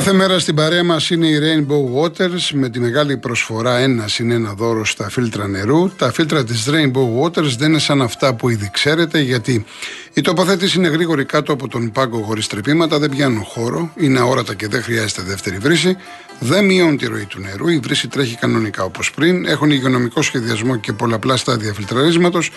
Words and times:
Κάθε 0.00 0.12
μέρα 0.12 0.38
στην 0.38 0.54
παρέα 0.54 0.84
μας 0.84 1.10
είναι 1.10 1.26
η 1.26 1.38
Rainbow 1.42 2.02
Waters 2.02 2.50
με 2.52 2.68
τη 2.68 2.80
μεγάλη 2.80 3.16
προσφορά 3.16 3.78
ένα 3.78 4.08
συν 4.08 4.30
ένα 4.30 4.52
δώρο 4.52 4.84
στα 4.84 5.08
φίλτρα 5.08 5.48
νερού. 5.48 5.90
Τα 5.96 6.12
φίλτρα 6.12 6.44
της 6.44 6.68
Rainbow 6.70 7.22
Waters 7.22 7.56
δεν 7.58 7.68
είναι 7.68 7.78
σαν 7.78 8.02
αυτά 8.02 8.34
που 8.34 8.48
ήδη 8.48 8.70
ξέρετε, 8.72 9.20
γιατί 9.20 9.64
η 10.12 10.20
τοποθέτηση 10.20 10.78
είναι 10.78 10.88
γρήγορη 10.88 11.24
κάτω 11.24 11.52
από 11.52 11.68
τον 11.68 11.92
πάγκο 11.92 12.18
χωρίς 12.18 12.46
τρεπήματα, 12.46 12.98
δεν 12.98 13.10
πιάνουν 13.10 13.42
χώρο, 13.42 13.92
είναι 13.96 14.18
αόρατα 14.18 14.54
και 14.54 14.68
δεν 14.68 14.82
χρειάζεται 14.82 15.22
δεύτερη 15.22 15.56
βρύση, 15.56 15.96
δεν 16.38 16.64
μειώνει 16.64 16.96
τη 16.96 17.06
ροή 17.06 17.24
του 17.24 17.40
νερού, 17.40 17.68
η 17.68 17.78
βρύση 17.78 18.08
τρέχει 18.08 18.36
κανονικά 18.36 18.84
όπως 18.84 19.10
πριν, 19.10 19.46
έχουν 19.46 19.70
υγειονομικό 19.70 20.22
σχεδιασμό 20.22 20.76
και 20.76 20.92
πολλαπλά 20.92 21.36
στάδια 21.36 21.72
φιλτραρίσματος, 21.72 22.50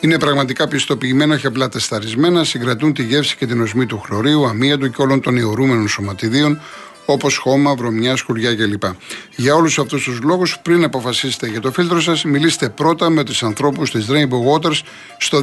είναι 0.00 0.18
πραγματικά 0.18 0.68
πιστοποιημένα 0.68 1.36
και 1.36 1.46
απλά 1.46 1.68
τεσταρισμένα, 1.68 2.44
συγκρατούν 2.44 2.92
τη 2.92 3.02
γεύση 3.02 3.36
και 3.36 3.46
την 3.46 3.60
οσμή 3.60 3.86
του 3.86 3.98
χλωρίου, 3.98 4.46
αμύαντου 4.46 4.90
και 4.90 5.02
όλων 5.02 5.20
των 5.20 5.36
ιωρούμενων 5.36 5.88
σωματιδίων 5.88 6.60
όπω 7.12 7.30
χώμα, 7.30 7.74
βρωμιά, 7.74 8.16
σκουριά 8.16 8.54
κλπ. 8.54 8.82
Για 9.36 9.54
όλους 9.54 9.78
αυτούς 9.78 10.04
τους 10.04 10.20
λόγους, 10.20 10.58
πριν 10.58 10.84
αποφασίσετε 10.84 11.46
για 11.46 11.60
το 11.60 11.72
φίλτρο 11.72 12.00
σας, 12.00 12.24
μιλήστε 12.24 12.68
πρώτα 12.68 13.10
με 13.10 13.24
τους 13.24 13.42
ανθρώπους 13.42 13.90
της 13.90 14.06
Rainbow 14.10 14.44
Waters 14.52 14.80
στο 15.18 15.40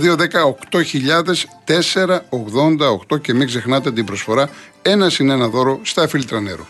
210-8088 3.10 3.20
και 3.22 3.34
μην 3.34 3.48
ξεχνάτε 3.48 3.92
την 3.92 4.06
προσφορά 4.06 4.50
ένα 4.82 5.10
συν 5.10 5.30
ένα 5.30 5.48
δώρο 5.48 5.80
στα 5.84 6.08
φίλτρα 6.08 6.42
νερού. 6.42 6.64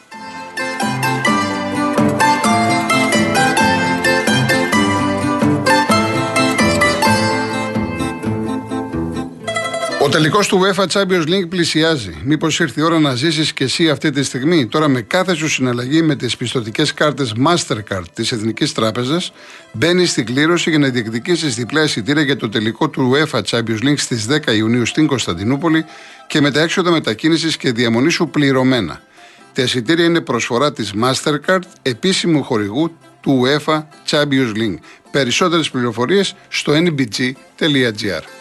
Ο 10.07 10.09
τελικός 10.09 10.47
του 10.47 10.59
UEFA 10.63 10.85
Champions 10.87 11.27
League 11.27 11.49
πλησιάζει. 11.49 12.17
Μήπως 12.23 12.59
ήρθε 12.59 12.81
η 12.81 12.83
ώρα 12.83 12.99
να 12.99 13.15
ζήσεις 13.15 13.53
και 13.53 13.63
εσύ 13.63 13.89
αυτή 13.89 14.11
τη 14.11 14.23
στιγμή; 14.23 14.67
Τώρα, 14.67 14.87
με 14.87 15.01
κάθε 15.01 15.35
σου 15.35 15.49
συναλλαγή 15.49 16.01
με 16.01 16.15
τις 16.15 16.37
πιστοτικές 16.37 16.93
κάρτες 16.93 17.33
Mastercard 17.45 18.03
της 18.13 18.31
Εθνικής 18.31 18.73
Τράπεζας, 18.73 19.31
μπαίνεις 19.71 20.09
στην 20.09 20.25
κλήρωση 20.25 20.69
για 20.69 20.79
να 20.79 20.87
διεκδικήσεις 20.87 21.55
διπλά 21.55 21.83
εισιτήρια 21.83 22.23
για 22.23 22.37
το 22.37 22.49
τελικό 22.49 22.89
του 22.89 23.11
UEFA 23.13 23.41
Champions 23.41 23.83
League 23.83 23.97
στις 23.97 24.25
10 24.25 24.55
Ιουνίου 24.55 24.85
στην 24.85 25.07
Κωνσταντινούπολη 25.07 25.85
και 26.27 26.41
με 26.41 26.51
τα 26.51 26.61
έξοδα 26.61 26.91
μετακίνησης 26.91 27.57
και 27.57 27.71
διαμονή 27.71 28.09
σου 28.09 28.29
πληρωμένα. 28.29 29.01
Τα 29.53 29.61
εισιτήρια 29.61 30.05
είναι 30.05 30.21
προσφορά 30.21 30.73
της 30.73 30.93
Mastercard, 31.03 31.61
επίσημου 31.81 32.43
χορηγού 32.43 32.97
του 33.21 33.41
UEFA 33.43 33.83
Champions 34.09 34.55
League. 34.55 34.79
Περισσότερες 35.11 35.69
πληροφορίες 35.69 36.35
στο 36.49 36.73
nbg.gr. 36.73 38.36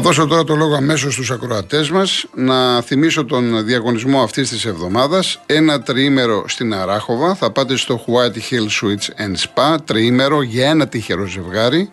Θα 0.00 0.04
δώσω 0.04 0.26
τώρα 0.26 0.44
το 0.44 0.54
λόγο 0.54 0.74
αμέσως 0.74 1.12
στους 1.12 1.30
ακροατές 1.30 1.90
μας 1.90 2.26
να 2.34 2.80
θυμίσω 2.80 3.24
τον 3.24 3.64
διαγωνισμό 3.64 4.22
αυτής 4.22 4.48
της 4.48 4.64
εβδομάδας. 4.64 5.40
Ένα 5.46 5.82
τριήμερο 5.82 6.44
στην 6.48 6.74
Αράχοβα. 6.74 7.34
Θα 7.34 7.50
πάτε 7.50 7.76
στο 7.76 8.04
White 8.06 8.36
Hill 8.36 8.66
Switch 8.80 9.26
and 9.26 9.34
Spa. 9.34 9.76
Τριήμερο 9.84 10.42
για 10.42 10.68
ένα 10.68 10.88
τυχερό 10.88 11.26
ζευγάρι. 11.26 11.88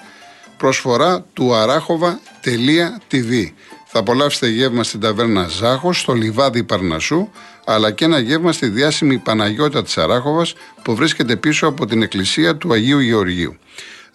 Προσφορά 0.57 1.25
του 1.33 1.55
αράχοβα.tv. 1.55 3.51
Θα 3.85 3.99
απολαύσετε 3.99 4.47
γεύμα 4.47 4.83
στην 4.83 4.99
ταβέρνα 4.99 5.47
Ζάχος, 5.47 5.99
στο 5.99 6.13
λιβάδι 6.13 6.63
Παρνασού, 6.63 7.29
αλλά 7.65 7.91
και 7.91 8.05
ένα 8.05 8.19
γεύμα 8.19 8.51
στη 8.51 8.67
διάσημη 8.67 9.17
Παναγιώτα 9.17 9.83
της 9.83 9.97
Αράχοβας 9.97 10.53
που 10.81 10.95
βρίσκεται 10.95 11.35
πίσω 11.35 11.67
από 11.67 11.85
την 11.85 12.01
εκκλησία 12.01 12.55
του 12.55 12.73
Αγίου 12.73 12.99
Γεωργίου. 12.99 13.57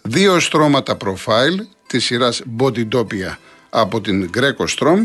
Δύο 0.01 0.39
στρώματα 0.39 0.95
προφάιλ 0.95 1.65
της 1.87 2.05
σειράς 2.05 2.41
Bodydopia 2.59 3.37
από 3.73 4.01
την 4.01 4.29
Greco 4.37 4.65
Strom 4.77 4.97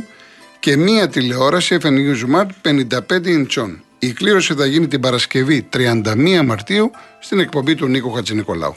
και 0.61 0.77
μία 0.77 1.09
τηλεόραση 1.09 1.79
FNU 1.83 2.15
Smart 2.27 2.71
55 3.11 3.27
ιντσών. 3.27 3.83
Η 3.99 4.13
κλήρωση 4.13 4.55
θα 4.55 4.67
γίνει 4.67 4.89
την 4.89 5.01
Παρασκευή 5.01 5.69
31 5.73 6.43
Μαρτίου 6.45 6.91
στην 7.21 7.39
εκπομπή 7.39 7.75
του 7.75 7.87
Νίκο 7.87 8.11
Χατζηνικολάου. 8.11 8.77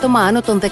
άτομα 0.00 0.20
άνω 0.20 0.40
των 0.40 0.60
18 0.60 0.64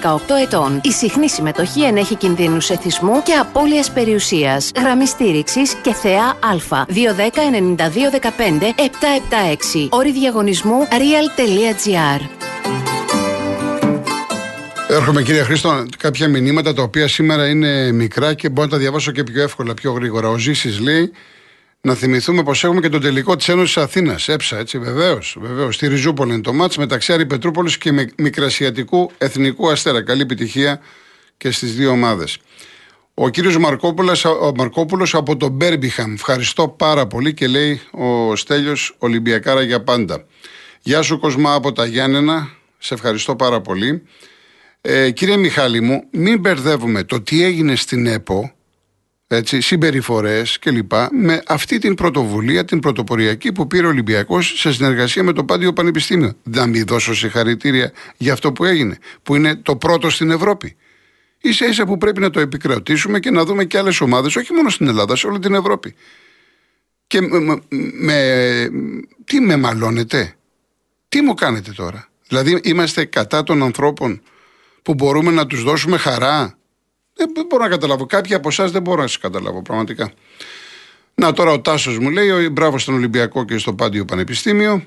ετών. 0.42 0.80
Η 0.84 0.92
συχνή 0.92 1.28
συμμετοχή 1.28 1.82
ενέχει 1.82 2.14
κινδύνους 2.14 2.70
εθισμού 2.70 3.22
και 3.22 3.32
απώλειας 3.32 3.90
περιουσίας. 3.90 4.70
Γραμμή 4.76 5.06
στήριξης 5.06 5.74
και 5.74 5.92
θεά 5.92 6.24
Α. 6.24 6.36
210-9215-776. 6.88 9.88
Όρη 9.90 10.12
διαγωνισμού 10.12 10.88
real.gr. 10.90 12.20
Έρχομαι 14.88 15.22
κύριε 15.22 15.42
Χρήστο, 15.42 15.84
κάποια 15.98 16.28
μηνύματα 16.28 16.74
τα 16.74 16.82
οποία 16.82 17.08
σήμερα 17.08 17.48
είναι 17.48 17.92
μικρά 17.92 18.34
και 18.34 18.48
μπορώ 18.48 18.66
να 18.66 18.72
τα 18.72 18.78
διαβάσω 18.78 19.12
και 19.12 19.22
πιο 19.22 19.42
εύκολα, 19.42 19.74
πιο 19.74 19.92
γρήγορα. 19.92 20.28
Ο 20.28 20.38
Ζήσης 20.38 20.80
λέει 20.80 21.12
να 21.80 21.94
θυμηθούμε 21.94 22.42
πως 22.42 22.64
έχουμε 22.64 22.80
και 22.80 22.88
τον 22.88 23.00
τελικό 23.00 23.36
της 23.36 23.48
Ένωσης 23.48 23.76
Αθήνας. 23.76 24.28
Έψα, 24.28 24.58
έτσι, 24.58 24.78
βεβαίως. 24.78 25.36
Βεβαίως. 25.40 25.74
Στη 25.74 25.86
Ριζούπολη 25.88 26.32
είναι 26.32 26.42
το 26.42 26.52
μάτς 26.52 26.76
μεταξύ 26.76 27.12
Άρη 27.12 27.26
Πετρούπολη 27.26 27.78
και 27.78 28.12
Μικρασιατικού 28.16 29.10
Εθνικού 29.18 29.70
Αστέρα. 29.70 30.02
Καλή 30.02 30.22
επιτυχία 30.22 30.80
και 31.36 31.50
στις 31.50 31.74
δύο 31.74 31.90
ομάδες. 31.90 32.38
Ο 33.14 33.28
κύριος 33.28 33.56
Μαρκόπουλος 34.54 35.14
από 35.14 35.36
το 35.36 35.48
Μπέρμπιχαμ. 35.48 36.12
Ευχαριστώ 36.12 36.68
πάρα 36.68 37.06
πολύ 37.06 37.34
και 37.34 37.46
λέει 37.46 37.80
ο 37.90 38.36
Στέλιος 38.36 38.94
Ολυμπιακάρα 38.98 39.62
για 39.62 39.82
πάντα. 39.82 40.24
Γεια 40.82 41.02
σου 41.02 41.18
Κοσμά 41.18 41.54
από 41.54 41.72
τα 41.72 41.86
Γιάννενα. 41.86 42.48
Σε 42.78 42.94
ευχαριστώ 42.94 43.36
πάρα 43.36 43.60
πολύ. 43.60 44.02
Ε, 44.80 45.10
κύριε 45.10 45.36
Μιχάλη 45.36 45.80
μου, 45.80 46.02
μην 46.10 46.40
μπερδεύουμε 46.40 47.02
το 47.02 47.20
τι 47.20 47.44
έγινε 47.44 47.74
στην 47.76 48.06
ΕΠΟ 48.06 48.52
έτσι, 49.30 49.60
συμπεριφορές 49.60 50.58
κλπ. 50.58 50.92
με 51.10 51.42
αυτή 51.46 51.78
την 51.78 51.94
πρωτοβουλία, 51.94 52.64
την 52.64 52.80
πρωτοποριακή 52.80 53.52
που 53.52 53.66
πήρε 53.66 53.86
ο 53.86 53.88
Ολυμπιακός 53.88 54.52
σε 54.56 54.72
συνεργασία 54.72 55.22
με 55.22 55.32
το 55.32 55.44
Πάντιο 55.44 55.72
Πανεπιστήμιο. 55.72 56.32
Να 56.42 56.66
μην 56.66 56.84
δώσω 56.86 57.14
συγχαρητήρια 57.14 57.92
για 58.16 58.32
αυτό 58.32 58.52
που 58.52 58.64
έγινε, 58.64 58.98
που 59.22 59.34
είναι 59.34 59.56
το 59.56 59.76
πρώτο 59.76 60.10
στην 60.10 60.30
Ευρώπη. 60.30 60.76
σα 61.40 61.66
ίσα 61.66 61.86
που 61.86 61.98
πρέπει 61.98 62.20
να 62.20 62.30
το 62.30 62.40
επικρατήσουμε 62.40 63.20
και 63.20 63.30
να 63.30 63.44
δούμε 63.44 63.64
και 63.64 63.78
άλλες 63.78 64.00
ομάδες, 64.00 64.36
όχι 64.36 64.52
μόνο 64.52 64.68
στην 64.68 64.88
Ελλάδα, 64.88 65.16
σε 65.16 65.26
όλη 65.26 65.38
την 65.38 65.54
Ευρώπη. 65.54 65.94
Και 67.06 67.20
με, 67.20 67.60
με, 67.92 68.68
τι 69.24 69.40
με 69.40 69.56
μαλώνετε, 69.56 70.34
τι 71.08 71.20
μου 71.20 71.34
κάνετε 71.34 71.72
τώρα; 71.72 72.08
Δηλαδή 72.28 72.60
είμαστε 72.62 73.04
κατά 73.04 73.42
των 73.42 73.62
ανθρώπων 73.62 74.22
που 74.82 74.94
μπορούμε 74.94 75.30
να 75.30 75.46
τους 75.46 75.62
δώσουμε 75.62 75.96
χαρά, 75.96 76.58
δεν 77.26 77.46
μπορώ 77.48 77.62
να 77.62 77.68
καταλάβω. 77.68 78.06
Κάποιοι 78.06 78.34
από 78.34 78.48
εσάς 78.48 78.70
δεν 78.70 78.82
μπορώ 78.82 79.00
να 79.00 79.06
σας 79.06 79.18
καταλάβω 79.18 79.62
πραγματικά. 79.62 80.12
Να 81.14 81.32
τώρα 81.32 81.52
ο 81.52 81.60
Τάσος 81.60 81.98
μου 81.98 82.10
λέει: 82.10 82.48
Μπράβο 82.48 82.78
στον 82.78 82.94
Ολυμπιακό 82.94 83.44
και 83.44 83.58
στο 83.58 83.74
Πάντιο 83.74 84.04
Πανεπιστήμιο. 84.04 84.82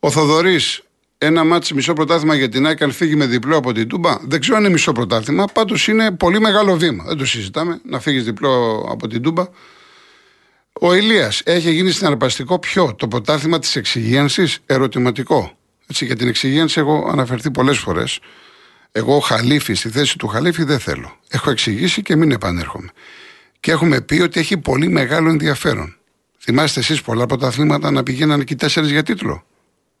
Ο 0.00 0.10
Θοδωρής, 0.10 0.82
ένα 1.18 1.44
ματς 1.44 1.74
μισό 1.74 1.92
πρωτάθλημα 1.92 2.34
για 2.34 2.48
την 2.48 2.66
ΑΕΚ, 2.66 2.82
αν 2.82 2.92
φύγει 2.92 3.16
με 3.16 3.26
διπλό 3.26 3.56
από 3.56 3.72
την 3.72 3.88
Τούμπα. 3.88 4.18
Δεν 4.22 4.40
ξέρω 4.40 4.56
αν 4.56 4.62
είναι 4.62 4.72
μισό 4.72 4.92
πρωτάθλημα. 4.92 5.44
Πάντως 5.44 5.88
είναι 5.88 6.10
πολύ 6.10 6.40
μεγάλο 6.40 6.76
βήμα. 6.76 7.04
Δεν 7.04 7.16
το 7.16 7.26
συζητάμε. 7.26 7.80
Να 7.84 8.00
φύγεις 8.00 8.24
διπλό 8.24 8.86
από 8.90 9.08
την 9.08 9.22
Τούμπα. 9.22 9.44
Ο 10.80 10.94
Ηλίας 10.94 11.42
έχει 11.44 11.70
γίνει 11.70 11.90
συναρπαστικό 11.90 12.58
πια, 12.58 12.94
το 12.94 13.08
πρωτάθλημα 13.08 13.58
της 13.58 13.76
εξυγίανσης, 13.76 14.58
ερωτηματικό. 14.66 15.56
Έτσι, 15.86 16.04
για 16.04 16.16
την 16.16 16.28
εξυγίανση 16.28 16.80
έχω 16.80 17.08
αναφερθεί 17.10 17.50
πολλές 17.50 17.78
φορές. 17.78 18.20
Εγώ 18.96 19.18
χαλίφη 19.18 19.74
στη 19.74 19.88
θέση 19.90 20.18
του 20.18 20.26
χαλίφη 20.26 20.62
δεν 20.62 20.78
θέλω. 20.78 21.16
Έχω 21.28 21.50
εξηγήσει 21.50 22.02
και 22.02 22.16
μην 22.16 22.30
επανέρχομαι. 22.30 22.88
Και 23.60 23.70
έχουμε 23.70 24.00
πει 24.00 24.20
ότι 24.20 24.40
έχει 24.40 24.56
πολύ 24.56 24.88
μεγάλο 24.88 25.28
ενδιαφέρον. 25.28 25.96
Θυμάστε 26.38 26.80
εσείς 26.80 27.02
πολλά 27.02 27.22
από 27.22 27.36
τα 27.36 27.46
αθλήματα 27.46 27.90
να 27.90 28.02
πηγαίνανε 28.02 28.44
και 28.44 28.54
τέσσερις 28.54 28.90
για 28.90 29.02
τίτλο; 29.02 29.46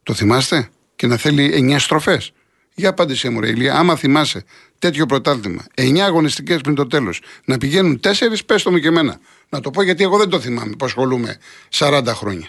Το 0.02 0.14
θυμάστε; 0.14 0.68
Και 0.96 1.06
να 1.06 1.16
θέλει 1.16 1.54
εννιά 1.54 1.78
στροφές; 1.78 2.32
Για 2.74 2.88
απάντησέ 2.88 3.28
μου, 3.28 3.40
Ρε 3.40 3.70
άμα 3.70 3.96
θυμάσαι 3.96 4.44
τέτοιο 4.78 5.06
πρωτάθλημα, 5.06 5.64
εννιά 5.74 6.04
αγωνιστικές 6.04 6.60
πριν 6.60 6.74
το 6.74 6.86
τέλος, 6.86 7.20
να 7.44 7.58
πηγαίνουν 7.58 8.00
τέσσερις, 8.00 8.44
πες 8.44 8.62
το 8.62 8.70
μου 8.70 8.78
και 8.78 8.88
εμένα. 8.88 9.18
Να 9.48 9.60
το 9.60 9.70
πω 9.70 9.82
γιατί 9.82 10.02
εγώ 10.02 10.18
δεν 10.18 10.28
το 10.28 10.40
θυμάμαι 10.40 10.74
που 10.76 10.84
ασχολούμαι 10.84 11.38
40 11.70 12.02
χρόνια. 12.06 12.48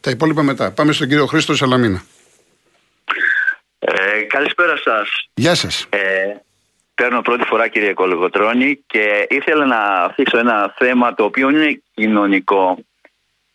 Τα 0.00 0.10
υπόλοιπα 0.10 0.42
μετά. 0.42 0.70
Πάμε 0.70 0.92
στον 0.92 1.08
κύριο 1.08 1.26
Χρήστο 1.26 1.54
Σαλαμίνα. 1.54 2.04
Ε, 4.14 4.22
καλησπέρα 4.22 4.76
σας. 4.76 5.28
Γεια 5.34 5.54
σας. 5.54 5.86
Ε, 5.90 5.98
παίρνω 6.94 7.20
πρώτη 7.20 7.44
φορά 7.44 7.68
κύριε 7.68 7.92
Κολογοτρώνη 7.92 8.82
και 8.86 9.26
ήθελα 9.30 9.64
να 9.64 9.78
αφήσω 9.78 10.38
ένα 10.38 10.74
θέμα 10.78 11.14
το 11.14 11.24
οποίο 11.24 11.50
είναι 11.50 11.82
κοινωνικό. 11.94 12.78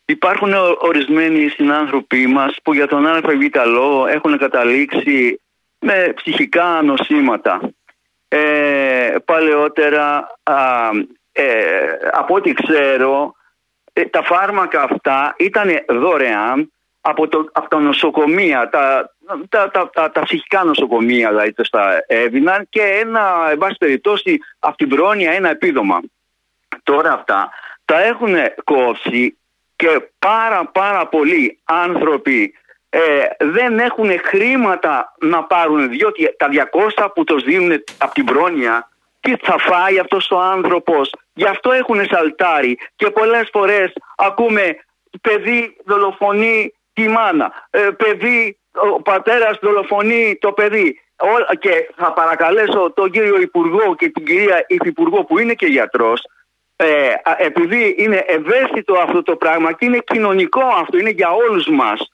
Υπάρχουν 0.05 0.53
ορισμένοι 0.79 1.47
συνάνθρωποι 1.47 2.27
μας 2.27 2.55
που 2.63 2.73
για 2.73 2.87
τον 2.87 3.07
ΑΒ 3.07 3.23
λόγο 3.65 4.07
έχουν 4.07 4.37
καταλήξει 4.37 5.41
με 5.79 6.13
ψυχικά 6.15 6.81
νοσήματα. 6.83 7.59
Ε, 8.27 9.15
παλαιότερα, 9.25 10.27
ε, 11.31 11.43
από 12.11 12.35
ό,τι 12.35 12.53
ξέρω, 12.53 13.35
ε, 13.93 14.05
τα 14.05 14.23
φάρμακα 14.23 14.81
αυτά 14.81 15.35
ήταν 15.37 15.69
δωρεάν 15.87 16.71
από, 17.09 17.27
το, 17.27 17.49
από 17.51 17.69
τα 17.69 17.79
νοσοκομεία, 17.79 18.69
τα, 18.69 19.13
τα, 19.49 19.71
τα, 19.71 19.89
τα, 19.93 20.11
τα 20.11 20.21
ψυχικά 20.21 20.63
νοσοκομεία 20.63 21.29
δηλαδή 21.29 21.53
στα 21.57 22.03
έδιναν 22.07 22.67
και 22.69 22.81
ένα, 22.81 23.47
εν 23.51 23.57
πάση 23.57 23.75
περιπτώσει, 23.79 24.39
από 24.59 24.77
την 24.77 24.89
πρόνοια 24.89 25.31
ένα 25.31 25.49
επίδομα. 25.49 25.99
Τώρα 26.83 27.13
αυτά 27.13 27.49
τα 27.85 28.01
έχουν 28.01 28.35
κόψει 28.63 29.37
και 29.75 30.09
πάρα 30.19 30.65
πάρα 30.65 31.07
πολλοί 31.07 31.59
άνθρωποι 31.63 32.53
ε, 32.89 32.99
δεν 33.39 33.79
έχουν 33.79 34.09
χρήματα 34.23 35.13
να 35.19 35.43
πάρουν 35.43 35.89
διότι 35.89 36.35
τα 36.37 36.49
200 36.97 37.07
που 37.13 37.23
τους 37.23 37.43
δίνουν 37.43 37.83
από 37.97 38.13
την 38.13 38.25
πρόνοια 38.25 38.89
τι 39.19 39.35
θα 39.41 39.57
φάει 39.57 39.99
αυτός 39.99 40.31
ο 40.31 40.39
άνθρωπος 40.39 41.11
γι' 41.33 41.45
αυτό 41.45 41.71
έχουν 41.71 42.05
σαλτάρει 42.05 42.77
και 42.95 43.09
πολλές 43.09 43.49
φορές 43.51 43.93
ακούμε 44.17 44.75
παιδί 45.21 45.75
δολοφονεί 45.85 46.73
τη 46.99 47.07
μάνα 47.07 47.67
ε, 47.69 47.79
παιδί 47.79 48.57
ο 48.93 49.01
πατέρας 49.01 49.57
δολοφονεί 49.61 50.37
το 50.41 50.51
παιδί 50.51 50.99
και 51.59 51.89
θα 51.95 52.13
παρακαλέσω 52.13 52.91
τον 52.95 53.11
κύριο 53.11 53.41
Υπουργό 53.41 53.95
και 53.95 54.09
την 54.09 54.25
κυρία 54.25 54.65
Υφυπουργό 54.67 55.23
που 55.23 55.39
είναι 55.39 55.53
και 55.53 55.65
γιατρός 55.65 56.23
ε, 56.75 56.87
επειδή 57.37 57.95
είναι 57.97 58.23
ευαίσθητο 58.27 58.93
αυτό 58.93 59.23
το 59.23 59.35
πράγμα 59.35 59.71
και 59.71 59.85
είναι 59.85 59.99
κοινωνικό 60.05 60.61
αυτό, 60.81 60.97
είναι 60.97 61.09
για 61.09 61.29
όλους 61.31 61.67
μας 61.67 62.11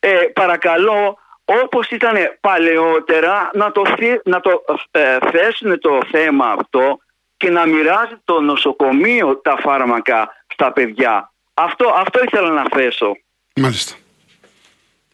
ε, 0.00 0.10
παρακαλώ 0.32 1.18
όπως 1.44 1.90
ήταν 1.90 2.16
παλαιότερα 2.40 3.50
να 3.54 3.72
το, 3.72 3.82
να 4.24 4.40
το 4.40 4.64
ε, 4.90 5.18
θέσουν 5.30 5.78
το 5.80 5.98
θέμα 6.10 6.46
αυτό 6.58 6.98
και 7.36 7.50
να 7.50 7.66
μοιράζει 7.66 8.14
το 8.24 8.40
νοσοκομείο 8.40 9.36
τα 9.36 9.56
φάρμακα 9.60 10.44
στα 10.46 10.72
παιδιά. 10.72 11.32
Αυτό, 11.54 11.94
αυτό 11.96 12.20
ήθελα 12.24 12.50
να 12.50 12.64
θέσω. 12.70 13.16
Μάλιστα. 13.56 13.94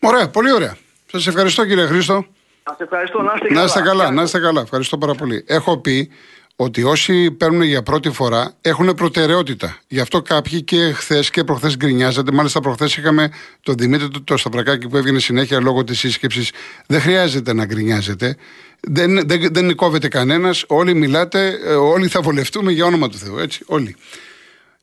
Ωραία, 0.00 0.29
πολύ 0.29 0.52
ωραία. 0.52 0.76
Σας 1.11 1.26
ευχαριστώ 1.26 1.67
κύριε 1.67 1.87
Χρήστο. 1.87 2.26
Σας 2.62 2.79
ευχαριστώ, 2.79 3.23
να 3.23 3.32
είστε 3.35 3.49
καλά. 3.49 3.61
Να 3.61 3.64
είστε 3.64 3.81
καλά, 3.81 4.11
να 4.11 4.23
είστε 4.23 4.38
καλά. 4.38 4.61
Ευχαριστώ 4.61 4.99
πάρα 4.99 5.14
πολύ. 5.14 5.44
Έχω 5.47 5.79
πει 5.79 6.11
ότι 6.56 6.82
όσοι 6.82 7.31
παίρνουν 7.31 7.62
για 7.62 7.82
πρώτη 7.82 8.11
φορά 8.11 8.55
έχουν 8.61 8.94
προτεραιότητα. 8.94 9.79
Γι' 9.88 10.00
αυτό 10.00 10.23
κάποιοι 10.23 10.62
και 10.62 10.93
χθες 10.93 11.31
και 11.31 11.44
προχθές 11.44 11.76
γκρινιάζονται. 11.76 12.32
Μάλιστα, 12.32 12.61
προχθές 12.61 12.97
είχαμε 12.97 13.32
τον 13.62 13.75
Δημήτρη 13.75 14.08
το 14.25 14.37
Σταυρακάκι 14.37 14.88
που 14.88 14.97
έβγαινε 14.97 15.19
συνέχεια 15.19 15.61
λόγω 15.61 15.85
της 15.85 15.99
σύσκεψης. 15.99 16.53
Δεν 16.87 17.00
χρειάζεται 17.00 17.53
να 17.53 17.64
γκρινιάζετε. 17.64 18.37
Δεν, 18.81 19.29
δεν, 19.29 19.49
δεν 19.53 19.75
κόβεται 19.75 20.08
κανένας. 20.08 20.64
Όλοι 20.69 20.94
μιλάτε, 20.94 21.58
ε, 21.64 21.75
όλοι 21.75 22.08
θα 22.08 22.20
βολευτούμε 22.20 22.73
για 22.73 22.85
όνομα 22.85 23.08
του 23.08 23.17
Θεού. 23.17 23.38
Έτσι, 23.38 23.64
όλοι. 23.67 23.96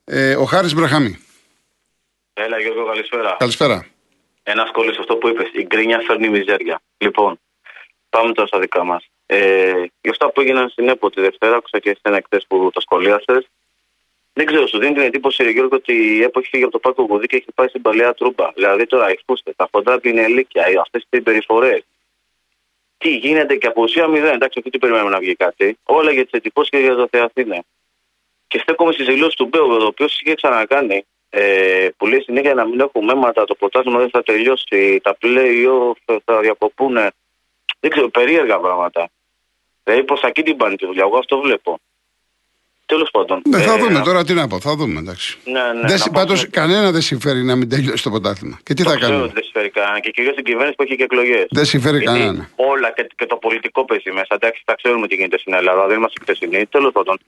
Ε, 0.04 0.36
ο 0.36 0.44
Χάρης 0.44 0.74
Μπραχαμή. 0.74 1.18
Έλα, 2.32 2.58
Γιώργο, 2.58 2.86
καλησπέρα. 2.86 3.36
Καλησπέρα. 3.38 3.86
Ένα 4.50 4.66
σχόλιο 4.66 4.92
σε 4.92 5.00
αυτό 5.00 5.16
που 5.16 5.28
είπες. 5.28 5.48
Η 5.52 5.62
γκρίνια 5.62 6.00
φέρνει 6.06 6.28
μιζέρια. 6.28 6.80
Λοιπόν, 6.98 7.40
πάμε 8.08 8.32
τώρα 8.32 8.48
στα 8.48 8.58
δικά 8.58 8.84
μας. 8.84 9.08
Ε, 9.26 9.72
για 10.00 10.10
αυτά 10.10 10.30
που 10.30 10.40
έγιναν 10.40 10.68
στην 10.68 10.88
ΕΠΟ 10.88 11.10
τη 11.10 11.20
Δευτέρα, 11.20 11.56
άκουσα 11.56 11.78
και 11.78 11.98
ένα 12.02 12.16
εκτέ 12.16 12.40
που 12.48 12.70
το 12.72 12.80
σχολίασε. 12.80 13.46
Δεν 14.32 14.46
ξέρω, 14.46 14.66
σου 14.66 14.78
δίνει 14.78 14.94
την 14.94 15.02
εντύπωση, 15.02 15.50
Γιώργο, 15.50 15.76
ότι 15.76 15.92
η 15.92 16.22
ΕΠΟ 16.22 16.38
έχει 16.38 16.48
φύγει 16.48 16.62
από 16.62 16.72
το 16.72 16.78
Πάκο 16.78 17.02
Γουδί 17.02 17.26
και 17.26 17.36
έχει 17.36 17.52
πάει 17.54 17.68
στην 17.68 17.82
παλαιά 17.82 18.14
τρούμπα. 18.14 18.50
Δηλαδή 18.54 18.86
τώρα, 18.86 19.14
φούστε, 19.26 19.52
τα 19.56 19.68
χοντρά 19.72 19.98
πινελίκια, 20.00 20.62
αυτές 20.62 21.00
τις 21.00 21.08
συμπεριφορές. 21.10 21.82
Τι 22.98 23.16
γίνεται 23.16 23.56
και 23.56 23.66
από 23.66 23.82
ουσία 23.82 24.06
μηδέν. 24.06 24.34
Εντάξει, 24.34 24.58
αυτή 24.58 24.70
τι 24.70 24.78
περιμένουμε 24.78 25.10
να 25.10 25.18
βγει 25.18 25.34
κάτι. 25.34 25.78
Όλα 25.84 26.12
για 26.12 26.22
τις 26.22 26.32
εντυπώσεις 26.32 26.70
και 26.70 26.78
για 26.78 26.94
το 26.94 27.08
Θεαθήνε. 27.10 27.62
Και 28.46 28.58
στέκομαι 28.58 28.92
στις 28.92 29.06
δηλώσεις 29.06 29.34
του 29.34 29.46
Μπέου, 29.46 29.70
ο 29.70 29.84
οποίος 29.84 30.20
είχε 30.20 30.34
ξανακάνει 30.34 31.06
ε, 31.30 31.88
που 31.96 32.06
λέει 32.06 32.20
συνέχεια 32.20 32.54
να 32.54 32.64
μην 32.66 32.80
έχουμε 32.80 33.12
αίματα, 33.12 33.44
το 33.44 33.54
ποτάσμα 33.54 33.98
δεν 33.98 34.10
θα 34.10 34.22
τελειώσει, 34.22 35.00
τα 35.02 35.14
πλέον 35.14 35.96
θα 36.24 36.40
διακοπούν. 36.40 36.94
Δεν 37.80 37.90
ξέρω, 37.90 38.08
περίεργα 38.08 38.58
πράγματα. 38.58 39.10
Δηλαδή 39.84 40.04
προ 40.04 40.18
εκεί 40.22 40.42
την 40.42 40.56
πάνε 40.56 40.76
τη 40.76 40.86
δουλειά. 40.86 41.04
Εγώ 41.06 41.18
αυτό 41.18 41.40
βλέπω. 41.40 41.80
Τέλος 42.86 43.10
πάντων. 43.10 43.42
Ναι, 43.48 43.58
θα 43.58 43.72
ε, 43.74 43.78
δούμε 43.78 44.00
τώρα 44.00 44.24
τι 44.24 44.34
να 44.34 44.46
πω. 44.46 44.60
Θα 44.60 44.74
δούμε, 44.76 44.98
εντάξει. 44.98 45.38
Ναι, 45.44 45.60
ναι, 45.60 45.94
Πάντως 46.12 46.50
κανένα 46.50 46.90
δεν 46.90 47.00
συμφέρει 47.00 47.42
να 47.44 47.56
μην 47.56 47.68
τελειώσει 47.68 48.02
το 48.02 48.10
πρωτάθλημα. 48.10 48.58
Και 48.62 48.74
τι 48.74 48.82
το 48.84 48.90
θα 48.90 48.96
κάνουμε; 48.96 49.30
Δεν 49.34 49.42
συμφέρει 49.42 49.70
κανένα. 49.70 50.00
Και 50.00 50.10
κυρίως 50.10 50.34
την 50.34 50.44
κυβέρνηση 50.44 50.74
που 50.76 50.82
έχει 50.82 50.96
και 50.96 51.02
εκλογές. 51.02 51.46
Δεν 51.50 51.64
συμφέρει 51.64 52.02
κανένα. 52.04 52.50
Όλα 52.56 52.92
και, 52.92 53.06
και, 53.16 53.26
το 53.26 53.36
πολιτικό 53.36 53.84
παίζει 53.84 54.10
μέσα. 54.10 54.34
Εντάξει, 54.34 54.62
θα 54.64 54.74
ξέρουμε 54.74 55.06
τι 55.06 55.14
γίνεται 55.14 55.38
στην 55.38 55.54
Ελλάδα. 55.54 55.86
Δεν 55.86 55.96
είμαστε 55.96 56.20
χθεσινοί. 56.22 56.66
Τέλος 56.66 56.92
πάντων. 56.92 57.18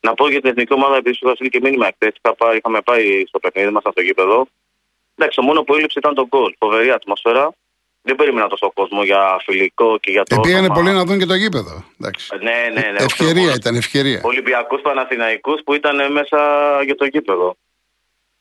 Να 0.00 0.14
πω 0.14 0.28
για 0.28 0.40
την 0.40 0.50
εθνική 0.50 0.72
ομάδα, 0.72 0.96
επειδή 0.96 1.16
σου 1.16 1.28
είχα 1.28 1.48
και 1.48 1.60
μήνυμα 1.62 1.90
χθες. 1.94 2.14
Είχαμε 2.56 2.80
πάει 2.80 3.24
στο 3.26 3.38
παιχνίδι 3.38 3.70
μας 3.70 3.82
στο 3.90 4.00
γήπεδο. 4.00 4.48
Εντάξει, 5.14 5.36
το 5.36 5.42
μόνο 5.42 5.62
που 5.62 5.74
έλειψε 5.74 5.98
ήταν 5.98 6.14
το 6.14 6.26
γκολ. 6.26 6.54
Φοβερή 6.58 6.90
ατμόσφαιρα. 6.90 7.54
Δεν 8.02 8.16
περίμενα 8.16 8.48
τόσο 8.48 8.72
κόσμο 8.74 9.04
για 9.04 9.36
φιλικό 9.44 9.98
και 9.98 10.10
για 10.10 10.22
το. 10.22 10.34
Ε, 10.34 10.40
πήγανε 10.42 10.68
πολύ 10.68 10.90
να 10.90 11.04
δουν 11.04 11.18
και 11.18 11.26
το 11.26 11.34
γήπεδο. 11.34 11.84
Εντάξει. 12.00 12.36
Ναι, 12.36 12.80
ναι, 12.80 12.90
ναι. 12.90 12.98
Ευκαιρία 12.98 13.54
ήταν, 13.54 13.74
ευκαιρία. 13.74 14.20
Ολυμπιακούς 14.24 14.80
Παναθηναϊκούς 14.80 15.60
που 15.64 15.74
ήταν 15.74 16.12
μέσα 16.12 16.38
για 16.84 16.94
το 16.94 17.04
γήπεδο. 17.04 17.56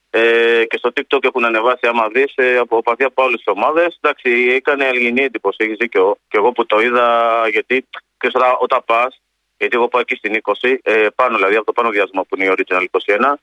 Ε, 0.10 0.66
και 0.66 0.78
στο 0.78 0.92
TikTok 0.96 1.24
έχουν 1.24 1.46
ανεβάσει, 1.46 1.88
άμα 1.88 2.08
δεις, 2.08 2.34
ε, 2.36 2.58
από 2.58 2.78
οπαδοί 2.78 3.04
από 3.04 3.24
όλε 3.24 3.36
τι 3.36 3.44
ομάδες. 3.46 4.00
Εντάξει, 4.02 4.30
έκανε 4.56 4.86
αλληλινή 4.86 5.22
εντύπωση, 5.22 5.58
έχεις 5.64 5.78
δίκιο. 5.78 6.18
Και 6.28 6.38
εγώ 6.38 6.52
που 6.52 6.66
το 6.66 6.82
είδα, 6.82 7.08
γιατί 7.52 7.86
και 8.18 8.28
όταν, 8.28 8.56
όταν 8.60 8.82
πας, 8.86 9.22
γιατί 9.58 9.76
εγώ 9.76 9.88
πάω 9.88 10.02
εκεί 10.02 10.16
στην 10.16 10.42
20, 10.44 10.76
ε, 10.84 11.08
πάνω 11.16 11.36
δηλαδή 11.36 11.56
από 11.56 11.66
το 11.66 11.72
πάνω 11.72 11.90
διάσμα 11.90 12.24
που 12.24 12.36
είναι 12.36 12.46
η 12.46 12.56
Original 12.58 12.86
21. 13.18 13.34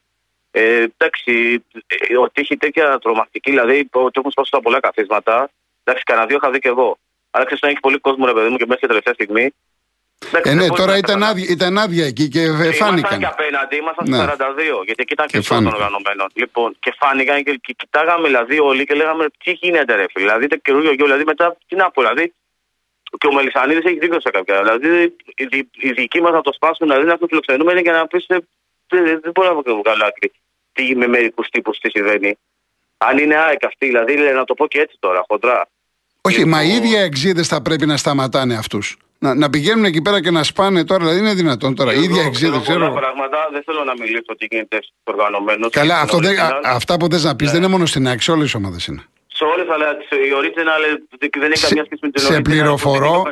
Ε, 0.51 0.83
εντάξει, 0.83 1.65
ε, 1.87 2.17
ότι 2.17 2.41
έχει 2.41 2.57
τέτοια 2.57 2.99
τρομακτική, 2.99 3.51
δηλαδή 3.51 3.89
ότι 3.93 4.21
έχουν 4.21 4.31
σπάσει 4.31 4.51
πολλά 4.63 4.81
καθίσματα, 4.81 5.51
Εντάξει, 5.85 6.05
κανένα 6.05 6.27
δύο 6.27 6.37
είχα 6.37 6.51
δει 6.51 6.59
και 6.59 6.69
εγώ. 6.69 6.99
Αλλά 7.31 7.45
ξέρεις 7.45 7.63
να 7.63 7.69
έχει 7.69 7.81
πολύ 7.81 7.99
κόσμο, 7.99 8.27
ρε 8.27 8.33
παιδί 8.33 8.49
μου, 8.49 8.57
και 8.57 8.67
μέσα 8.67 8.81
και 8.81 8.87
τελευταία 8.87 9.15
στιγμή. 9.15 9.55
ε, 10.43 10.55
ναι, 10.55 10.67
τώρα 10.67 10.97
ήταν 10.97 11.23
άδεια, 11.23 11.47
ήταν 11.49 11.79
άδεια 11.79 12.07
εκεί 12.07 12.29
και 12.29 12.41
φάνηκαν. 12.81 12.97
Ήμασταν 12.97 13.19
και 13.19 13.27
απέναντι, 13.27 13.77
ήμασταν 13.77 14.09
ναι. 14.09 14.19
42, 14.19 14.85
γιατί 14.85 15.01
εκεί 15.05 15.13
ήταν 15.13 15.27
και, 15.27 15.39
και 15.39 15.49
των 15.49 15.67
οργανωμένων. 15.67 16.29
Λοιπόν, 16.35 16.77
και 16.81 16.95
φάνηκαν 16.99 17.43
και, 17.43 17.53
και 17.63 17.73
κοιτάγαμε 17.77 18.27
δηλαδή 18.27 18.59
όλοι 18.59 18.87
και 18.87 18.95
λέγαμε 18.95 19.27
τι 19.45 19.53
γίνεται, 19.53 19.95
ρε 19.95 20.05
φίλε. 20.13 20.25
Δηλαδή, 20.25 20.47
το 20.47 20.57
καινούριο 20.57 20.93
γιο, 20.93 21.05
δηλαδή 21.05 21.25
μετά 21.25 21.57
τι 21.69 21.77
να 21.77 21.91
πω, 21.91 22.03
δηλαδή. 22.03 22.33
Και 23.19 23.27
ο 23.27 23.33
Μελισανίδης 23.33 23.85
έχει 23.85 23.99
δίκιο 23.99 24.21
σε 24.21 24.31
κάποια. 24.31 24.63
Δηλαδή, 24.63 25.15
οι, 25.35 25.69
οι 25.73 25.93
δικοί 25.93 26.21
μας 26.21 26.33
να 26.33 26.41
το 26.41 26.53
σπάσουν, 26.53 26.87
δηλαδή 26.87 27.07
να 27.07 27.19
το 27.19 27.27
φιλοξενούμε 27.27 27.73
είναι 27.73 27.81
για 27.81 27.93
να 27.93 28.07
πεις. 28.07 28.27
Δεν 28.89 29.33
μπορεί 29.35 29.49
να 29.49 29.75
βγάλω 29.83 30.05
άκρη. 30.05 30.33
Τι 30.73 30.97
με 30.97 31.07
μερικούς 31.07 31.49
τύπους 31.49 31.79
τι 31.79 31.91
συμβαίνει. 31.91 32.39
Αν 32.99 33.19
είναι 33.19 33.37
ΑΕΚ 33.37 33.65
αυτή, 33.65 33.87
δηλαδή 33.87 34.17
να 34.17 34.45
το 34.45 34.55
πω 34.55 34.67
και 34.67 34.81
έτσι 34.81 34.97
τώρα, 35.01 35.25
χοντρά. 35.29 35.69
Όχι, 36.21 36.45
μα 36.45 36.63
οι 36.63 36.69
ίδιοι 36.69 36.95
εξήδε 36.95 37.43
θα 37.43 37.63
πρέπει 37.63 37.87
να 37.87 37.97
σταματάνε 37.97 38.55
αυτούς. 38.55 38.97
Να, 39.19 39.35
να 39.35 39.51
πηγαίνουν 39.51 39.85
εκεί 39.85 40.03
πέρα 40.03 40.23
και 40.23 40.31
να 40.31 40.43
σπάνε 40.43 40.85
τώρα, 40.85 41.01
δηλαδή 41.01 41.19
είναι 41.19 41.35
δυνατόν 41.35 41.75
τώρα. 41.75 41.95
Οι 41.95 42.03
ίδιοι 42.03 42.19
εξήδε, 42.19 42.61
ξέρω. 42.61 42.79
Πολλά 42.79 42.93
πράγματα 42.93 43.49
δεν 43.53 43.63
θέλω 43.63 43.85
να 43.85 43.93
μιλήσω 43.93 44.37
τι 44.39 44.47
γίνεται 44.51 44.77
στους 44.77 44.97
οργανωμένους. 45.05 45.71
Καλά, 45.71 46.01
αυτό 46.01 46.19
δεν, 46.19 46.37
αυτά 46.65 46.97
που 46.97 47.07
θες 47.11 47.25
να 47.25 47.37
πεις 47.37 47.47
ναι. 47.47 47.53
δεν 47.53 47.63
είναι 47.63 47.71
μόνο 47.71 47.87
στην 47.87 48.07
ΑΕΚ, 48.07 48.23
σε 48.23 48.31
όλες 48.31 48.45
τις 48.45 48.55
ομάδες 48.55 48.87
είναι. 48.87 49.05
Σε 49.43 49.49
όλε, 49.49 49.73
αλλά 49.73 49.91
η 50.27 50.33
original 50.41 50.83
δεν 51.39 51.53
έχει 51.53 51.63
καμία 51.63 51.85
σχέση 51.85 52.01
με 52.03 52.11
την 52.11 52.23
σε 52.23 52.41
πληροφορώ, 52.41 53.23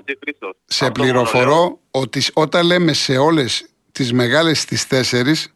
σε 0.65 0.91
πληροφορώ 0.91 1.79
ότι 1.91 2.23
όταν 2.33 2.67
λέμε 2.67 2.93
σε 2.93 3.17
όλες 3.17 3.67
τις 3.93 4.13
μεγάλες 4.13 4.65
τι 4.65 4.87
τέσσερις. 4.87 5.55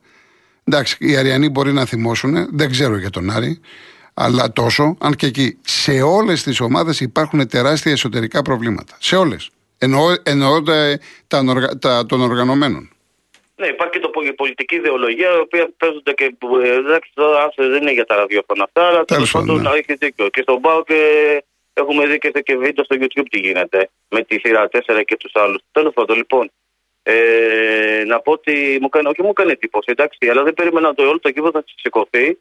Εντάξει, 0.64 0.96
οι 1.00 1.16
Αριανοί 1.16 1.48
μπορεί 1.48 1.72
να 1.72 1.84
θυμώσουν, 1.84 2.48
δεν 2.56 2.70
ξέρω 2.70 2.96
για 2.96 3.10
τον 3.10 3.30
Άρη 3.30 3.60
αλλά 4.14 4.52
τόσο, 4.52 4.96
αν 5.00 5.14
και 5.14 5.26
εκεί, 5.26 5.58
σε 5.64 6.02
όλες 6.02 6.42
τις 6.42 6.60
ομάδες 6.60 7.00
υπάρχουν 7.00 7.48
τεράστια 7.48 7.92
εσωτερικά 7.92 8.42
προβλήματα. 8.42 8.96
Σε 8.98 9.16
όλες. 9.16 9.50
Εννοώ, 9.78 10.14
εννοώ 10.22 10.62
τα, 10.62 10.98
τα, 11.26 11.78
τα, 11.78 12.06
των 12.06 12.20
οργανωμένων. 12.20 12.93
Ναι, 13.56 13.66
υπάρχει 13.66 13.92
και 13.92 13.98
το, 13.98 14.10
η 14.24 14.32
πολιτική 14.32 14.74
ιδεολογία, 14.74 15.30
η 15.36 15.38
οποία 15.38 15.68
παίζονται 15.76 16.12
και. 16.12 16.36
Ε, 16.64 16.72
εντάξει, 16.72 17.10
τώρα 17.14 17.52
δεν 17.56 17.82
είναι 17.82 17.92
για 17.92 18.04
τα 18.04 18.16
ραδιόφωνα 18.16 18.64
αυτά, 18.64 18.86
αλλά 18.88 19.04
τέλος 19.04 19.30
πάντων 19.30 19.62
να 19.62 19.74
έχεις 19.74 19.96
δίκιο. 19.98 20.28
Και 20.28 20.42
στον 20.42 20.60
Πάο 20.60 20.84
και 20.84 21.00
έχουμε 21.74 22.06
δει 22.06 22.18
και, 22.18 22.30
και 22.30 22.56
βίντεο 22.56 22.84
στο 22.84 22.96
YouTube 23.00 23.26
τι 23.30 23.38
γίνεται 23.38 23.88
με 24.08 24.22
τη 24.22 24.38
θύρα 24.38 24.68
4 24.72 25.02
και 25.04 25.16
τους 25.16 25.32
άλλους. 25.34 25.60
Τέλος 25.72 25.92
πάντων, 25.92 26.16
λοιπόν, 26.16 26.50
ε, 27.02 28.02
να 28.06 28.20
πω 28.20 28.32
ότι 28.32 28.78
μου 28.80 28.88
κάνει, 28.88 29.06
όχι 29.06 29.22
μου 29.22 29.32
κάνει 29.32 29.50
εντύπωση, 29.50 29.90
εντάξει, 29.90 30.28
αλλά 30.30 30.42
δεν 30.42 30.54
περίμενα 30.54 30.94
το 30.94 31.02
όλο 31.02 31.20
το 31.20 31.30
κύβο 31.30 31.50
θα 31.50 31.64
σηκωθεί 31.76 32.38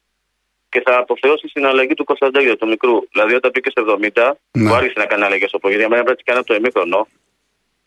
και 0.69 0.81
θα 0.85 0.97
αποθεώσει 0.97 1.47
στην 1.47 1.65
αλλαγή 1.65 1.93
του 1.93 2.03
Κωνσταντέλια, 2.03 2.57
του 2.57 2.67
μικρού. 2.67 3.07
Δηλαδή, 3.11 3.33
όταν 3.35 3.51
πήγε 3.51 3.69
στο 3.69 3.99
70, 4.13 4.31
ναι. 4.51 4.69
που 4.69 4.75
άρχισε 4.75 4.93
να 4.97 5.05
κάνει 5.05 5.23
αλλαγές 5.23 5.49
στο 5.49 5.67
γιατί 5.67 5.83
εμένα 5.83 6.03
πρέπει 6.03 6.23
να 6.25 6.33
κάνει 6.33 6.39
από 6.39 6.47
το 6.47 6.53
εμίχρονο. 6.53 7.07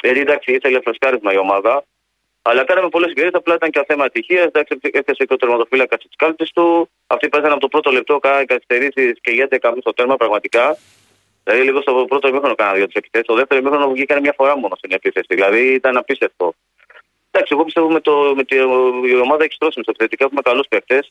Δηλαδή 0.01 0.21
εντάξει, 0.21 0.53
ήθελε 0.53 0.81
φρεσκάρισμα 0.81 1.33
η 1.33 1.39
ομάδα. 1.39 1.85
Αλλά 2.49 2.65
κάναμε 2.65 2.89
πολλές 2.89 3.09
ευκαιρίε. 3.09 3.31
Απλά 3.33 3.55
ήταν 3.55 3.71
και 3.71 3.85
θέμα 3.87 4.05
ατυχίας. 4.05 4.45
Εντάξει, 4.45 4.79
έφτασε 4.83 5.25
και 5.25 5.33
ο 5.33 5.37
τερματοφύλακας 5.37 5.99
τη 5.99 6.09
κάλπη 6.17 6.47
του. 6.55 6.91
Αυτοί 7.07 7.29
παίζανε 7.29 7.53
από 7.53 7.61
το 7.61 7.69
πρώτο 7.69 7.91
λεπτό, 7.91 8.19
κάνα 8.19 8.45
καθυστερήσεις 8.45 9.19
και 9.21 9.31
γιατί 9.31 9.59
καμία 9.59 9.81
στο 9.81 9.93
τέρμα 9.93 10.17
πραγματικά. 10.17 10.77
Δηλαδή, 11.45 11.65
λίγο 11.65 11.81
στο 11.81 12.05
πρώτο 12.09 12.29
ημίχρονο 12.29 12.55
κάνα 12.55 12.73
δύο 12.73 12.87
τι 12.87 12.93
επιθέσει. 12.95 13.25
Το 13.25 13.35
δεύτερο 13.35 13.61
ημίχρονο 13.61 13.91
βγήκαν 13.91 14.21
μια 14.21 14.35
φορά 14.37 14.59
μόνο 14.59 14.75
στην 14.77 14.93
επίθεση. 14.93 15.27
Δηλαδή, 15.29 15.73
ήταν 15.73 15.97
απίστευτο. 15.97 16.55
Εντάξει, 17.31 17.55
εγώ 17.55 17.65
πιστεύω 17.65 17.91
με, 17.91 18.01
το, 18.01 18.33
με 18.37 18.45
τη, 18.45 18.57
η 19.13 19.17
ομάδα 19.23 19.45
έχει 19.45 19.55
στρώσει 19.55 19.81
στο 19.83 19.91
επιθετικά. 19.91 20.25
Έχουμε 20.25 20.41
καλούς 20.41 20.67
παίχτε. 20.69 21.07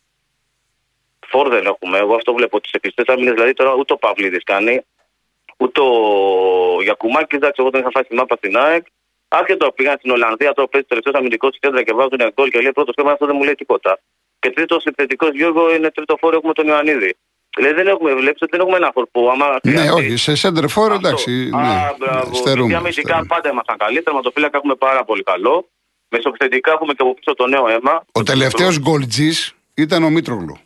Φόρ 1.28 1.50
δεν 1.50 1.66
έχουμε. 1.66 1.98
Εγώ 1.98 2.16
αυτό 2.16 2.34
βλέπω 2.34 2.62
τις 2.62 2.72
επιστέ 2.72 3.04
άμυνε. 3.08 3.32
Δηλαδή, 3.32 3.54
τώρα 3.54 3.74
ούτε 3.74 3.94
ο 3.94 3.98
Παυλίδη 3.98 4.38
κάνει. 4.38 4.82
Ούτε 5.58 5.82
ο 5.82 5.92
Γιακουμάκης. 6.82 7.38
Εντάξει, 7.38 7.62
εγώ 7.62 7.70
δεν 7.70 7.82
είχα 7.82 7.90
φάσει 7.92 8.10
τη 8.10 8.16
μάπα 8.16 8.36
στην 8.36 8.58
ΑΕΚ. 8.58 8.86
Άρχεται 9.28 9.66
πήγαν 9.76 9.96
στην 10.00 10.12
Ολλανδία, 10.12 10.54
τώρα 10.54 10.68
παίζει 10.68 10.88
τελευταίος 10.88 11.16
αμυντικός 11.16 11.52
τη 11.52 11.60
κέντρα 11.60 11.84
και 11.84 11.94
βάζουν 11.94 12.12
ένα 12.20 12.32
γκολ 12.36 12.50
και 12.50 12.60
λέει 12.62 12.72
πρώτος 12.72 12.94
θέμα, 12.98 13.12
αυτό 13.12 13.26
δεν 13.26 13.36
μου 13.38 13.44
λέει 13.44 13.56
τίποτα. 13.56 14.00
Και 14.40 14.50
τρίτος 14.52 14.84
επιθετικός 14.86 15.30
Γιώργο 15.34 15.76
είναι 15.76 15.90
τρίτο 15.92 16.16
φόρο 16.20 16.36
έχουμε 16.38 16.54
τον 16.54 16.68
Ιωαννίδη. 16.68 17.16
Δηλαδή 17.58 17.76
δεν 17.76 17.88
έχουμε, 17.88 18.14
βλέπεις 18.14 18.42
ότι 18.42 18.52
δεν 18.52 18.60
έχουμε 18.60 18.78
ένα 18.78 18.92
φόρ 18.94 19.06
που 19.12 19.30
άμα. 19.30 19.58
Ναι, 19.64 19.92
όχι, 19.92 20.16
σε 20.16 20.36
σέντερ 20.36 20.68
φόρ 20.68 20.92
εντάξει. 20.92 21.50
Ναι, 21.50 21.58
Α, 21.68 21.96
μπράβο. 22.00 22.34
Στερούμε, 22.34 22.76
αμυντικά 22.76 23.26
πάντα 23.28 23.50
ήμασταν 23.50 23.78
καλοί. 23.78 24.02
Τερματοφύλακα 24.02 24.58
έχουμε 24.58 24.76
πάρα 24.76 25.04
πολύ 25.04 25.24
καλό. 25.24 25.70
Μεσοπιθετικά 26.10 26.72
έχουμε 26.72 26.94
και 26.94 27.02
από 27.02 27.14
πίσω 27.14 27.34
το 27.34 27.48
νέο 27.48 27.68
αίμα. 27.68 28.06
Ο 28.12 28.24
τελευταίος 28.24 28.80
γκολτζής 28.80 29.54
ήταν 29.74 30.04
ο 30.04 30.10
Μήτρογλου. 30.10 30.58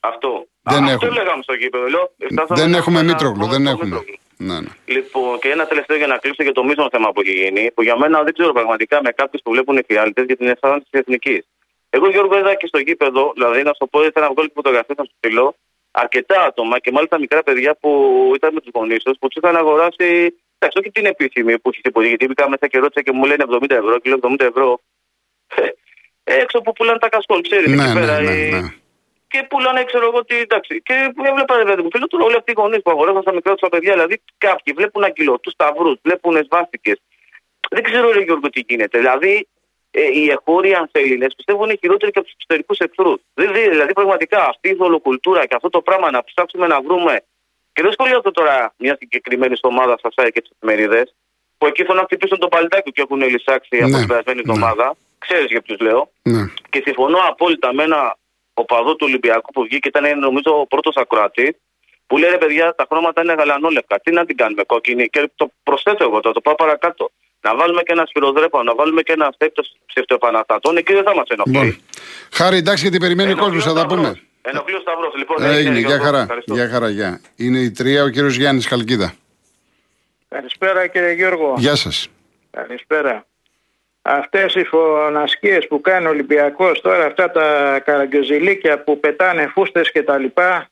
Αυτό. 0.00 0.46
Δεν 0.62 0.84
Α, 0.84 0.90
έχουμε. 0.90 1.08
Αυτό 1.08 1.22
λέγαμε 1.22 1.42
στο 1.42 1.54
γήπεδο. 1.54 1.86
Λέω, 1.86 2.10
Δεν 2.48 2.74
έχουμε 2.74 2.98
ένα- 3.00 3.12
Μήτρογλου, 3.12 3.38
μόνο 3.38 3.52
δεν 3.52 3.64
το 3.64 3.70
έχουμε. 3.70 4.04
Μήτρογλου. 4.38 4.60
Ναι, 4.60 4.60
ναι. 4.60 4.94
Λοιπόν, 4.94 5.38
και 5.38 5.48
ένα 5.50 5.66
τελευταίο 5.66 5.96
για 5.96 6.06
να 6.06 6.16
κλείσω 6.16 6.42
για 6.42 6.52
το 6.52 6.64
μείζον 6.64 6.88
θέμα 6.90 7.12
που 7.12 7.20
έχει 7.20 7.32
γίνει, 7.32 7.70
που 7.74 7.82
για 7.82 7.96
μένα 7.98 8.22
δεν 8.22 8.32
ξέρω 8.32 8.52
πραγματικά 8.52 9.00
με 9.02 9.10
κάποιους 9.10 9.42
που 9.42 9.50
βλέπουν 9.50 9.76
εφιάλτε 9.76 10.22
για 10.22 10.36
την 10.36 10.48
αισθάνωση 10.48 10.86
της 10.90 11.00
εθνικής. 11.00 11.42
Εγώ, 11.90 12.08
Γιώργο, 12.10 12.38
είδα 12.38 12.54
και 12.54 12.66
στο 12.66 12.78
γήπεδο, 12.78 13.32
δηλαδή 13.34 13.62
να 13.62 13.72
σου 13.78 13.88
πω, 13.90 14.04
ήθελα 14.04 14.26
να 14.26 14.32
βγάλω 14.32 14.48
και 14.48 14.54
φωτογραφίες 14.54 14.96
να 14.98 15.04
σου 15.04 15.12
στείλω, 15.16 15.54
αρκετά 15.90 16.42
άτομα 16.44 16.78
και 16.78 16.90
μάλιστα 16.92 17.18
μικρά 17.18 17.42
παιδιά 17.42 17.76
που 17.80 17.90
ήταν 18.34 18.52
με 18.54 18.60
τους 18.60 18.70
γονείς 18.74 19.02
τους, 19.02 19.18
που 19.20 19.28
τους 19.28 19.42
είχαν 19.42 19.56
αγοράσει, 19.56 20.08
εντάξει, 20.58 20.78
όχι 20.80 20.90
την 20.90 21.06
επίσημη 21.06 21.58
που 21.58 21.68
είχε 21.70 21.80
υποδείξει, 21.84 22.14
γιατί 22.14 22.26
μπήκα 22.26 22.48
μέσα 22.48 22.66
και 22.66 22.78
ρώτησα 22.78 23.02
και 23.02 23.12
μου 23.12 23.24
λένε 23.24 23.44
70 23.48 23.70
ευρώ, 23.70 23.98
και 23.98 24.08
λέω 24.08 24.18
70 24.22 24.40
ευρώ. 24.40 24.80
Ε, 26.24 26.34
έξω 26.42 26.60
που 26.60 26.72
πουλάνε 26.72 26.98
τα 26.98 27.08
κασκόλ, 27.08 27.40
ξέρεις, 27.40 27.66
Ναι, 27.74 27.82
εκεί 27.84 27.92
ναι, 27.94 28.00
πέρα. 28.00 28.20
ναι, 28.20 28.32
οι- 28.32 28.50
ναι. 28.50 28.60
Και 29.28 29.46
πουλάνε, 29.48 29.84
ξέρω 29.84 30.06
εγώ 30.06 30.24
τι, 30.24 30.36
εντάξει. 30.36 30.82
Και 30.82 30.94
έβλεπα, 31.30 31.56
ρε 31.56 31.64
παιδί 31.64 31.82
μου, 31.82 31.88
φίλο 31.92 32.06
του 32.06 32.18
όλοι 32.22 32.36
αυτοί 32.36 32.50
οι 32.50 32.54
γονείς 32.56 32.82
που 32.82 32.90
αγοράζαν 32.90 33.22
στα 33.22 33.32
μικρά 33.32 33.54
τους 33.54 33.68
παιδιά. 33.68 33.92
Δηλαδή, 33.92 34.22
κάποιοι 34.38 34.72
βλέπουν 34.76 35.04
αγκυλό, 35.04 35.38
του 35.38 35.50
σταυρούς, 35.50 35.96
βλέπουν 36.02 36.36
σβάστηκε. 36.44 36.92
Δεν 37.70 37.82
ξέρω, 37.82 38.12
ρε 38.12 38.20
Γιώργο, 38.20 38.48
τι 38.50 38.60
γίνεται. 38.68 38.98
Δηλαδή, 38.98 39.48
ε, 39.90 40.00
οι 40.18 40.30
εχώροι 40.30 40.74
ανθέληνε 40.74 41.26
πιστεύω 41.36 41.64
είναι 41.64 41.76
χειρότεροι 41.80 42.10
και 42.12 42.18
από 42.18 42.26
τους 42.28 42.36
εξωτερικούς 42.36 42.78
εχθρούς. 42.78 43.20
Δηλαδή, 43.34 43.92
πραγματικά 43.92 44.44
αυτή 44.48 44.68
η 44.68 44.74
δολοκουλτούρα 44.74 45.46
και 45.46 45.54
αυτό 45.54 45.68
το 45.68 45.80
πράγμα 45.80 46.10
να 46.10 46.24
ψάξουμε 46.24 46.66
να 46.66 46.80
βρούμε. 46.82 47.20
Και 47.72 47.82
δεν 47.82 47.92
σχολιάζω 47.92 48.30
τώρα 48.32 48.74
μια 48.76 48.96
συγκεκριμένη 49.00 49.56
ομάδα 49.62 49.96
στα 49.98 50.08
site 50.14 50.30
και 50.32 50.40
τις 50.40 50.50
εφημερίδες, 50.60 51.14
που 51.58 51.66
εκεί 51.66 51.82
θέλουν 51.82 51.96
να 51.96 52.02
χτυπήσουν 52.02 52.38
το 52.38 52.48
παλιτάκι 52.48 52.90
και 52.92 53.02
έχουν 53.02 53.20
λησάξει 53.22 53.76
από 53.76 53.88
Ναι, 53.88 53.98
την 53.98 54.06
περασμένη 54.08 54.40
ναι. 54.44 54.52
εβδομάδα. 54.52 54.96
Ξέρεις 55.18 55.46
για 55.46 55.60
ποιου 55.60 55.76
λέω. 55.80 56.10
ναι. 56.22 56.42
Και 56.70 56.80
συμφωνώ 56.84 57.18
απόλυτα 57.28 57.74
με 57.74 57.82
ένα 57.82 58.16
οπαδό 58.60 58.96
του 58.96 59.06
Ολυμπιακού 59.08 59.52
που 59.52 59.62
βγήκε, 59.62 59.88
ήταν 59.88 60.18
νομίζω 60.18 60.60
ο 60.60 60.66
πρώτος 60.66 60.94
ακροατής, 60.96 61.50
που 62.06 62.16
λέει 62.18 62.30
ρε 62.30 62.38
παιδιά, 62.38 62.74
τα 62.74 62.86
χρώματα 62.90 63.22
είναι 63.22 63.34
γαλανόλευκα. 63.38 64.00
Τι 64.00 64.10
να 64.10 64.24
την 64.24 64.36
κάνουμε 64.36 64.62
κόκκινη. 64.62 65.06
Και 65.06 65.30
το 65.34 65.50
προσθέτω 65.62 66.04
εγώ, 66.04 66.20
θα 66.22 66.32
το 66.32 66.40
πάω 66.40 66.54
παρακάτω. 66.54 67.10
Να 67.40 67.56
βάλουμε 67.56 67.82
και 67.82 67.92
ένα 67.92 68.04
σφυροδρέπανο, 68.06 68.64
να 68.64 68.74
βάλουμε 68.74 69.02
και 69.02 69.12
ένα 69.12 69.34
ψευτοεπαναστατών, 69.86 70.76
εκεί 70.76 70.92
δεν 70.92 71.02
θα 71.02 71.14
μας 71.14 71.26
ενοχλεί. 71.28 71.52
Λοιπόν. 71.52 71.80
Χάρη, 72.32 72.56
εντάξει, 72.56 72.82
γιατί 72.82 72.98
περιμένει 72.98 73.32
ο 73.32 73.36
κόσμος, 73.36 73.64
θα 73.64 73.74
τα 73.74 73.86
πούμε. 73.86 74.20
Ενοχλεί 74.42 74.74
ο 74.74 74.80
Σταυρός. 74.80 75.14
Λοιπόν, 75.16 75.36
Έγινε, 75.42 75.78
Γιώργο, 75.78 75.96
για 75.96 75.98
χαρά. 76.04 76.20
ευχαριστώ. 76.20 76.54
Για 76.54 76.68
χαρά, 76.68 76.88
γεια. 76.88 77.20
Είναι 77.36 77.58
η 77.58 77.70
τρία, 77.70 78.02
ο 78.02 78.08
κύριος 78.08 78.36
Γιάννης 78.36 78.66
Καλκίδα. 78.68 79.14
Καλησπέρα 80.28 80.86
κύριε 80.86 81.12
Γιώργο. 81.12 81.54
Γεια 81.58 81.74
σας. 81.74 82.08
Καλησπέρα. 82.50 83.26
Αυτές 84.10 84.54
οι 84.54 84.64
φωνασκίες 84.64 85.66
που 85.66 85.80
κάνει 85.80 86.06
ο 86.06 86.08
Ολυμπιακός 86.08 86.80
τώρα, 86.80 87.04
αυτά 87.04 87.30
τα 87.30 87.78
καραγκιοζηλίκια 87.84 88.82
που 88.82 89.00
πετάνε 89.00 89.50
φούστες 89.54 89.92
και 89.92 90.02
τα 90.02 90.18
λοιπά, 90.18 90.68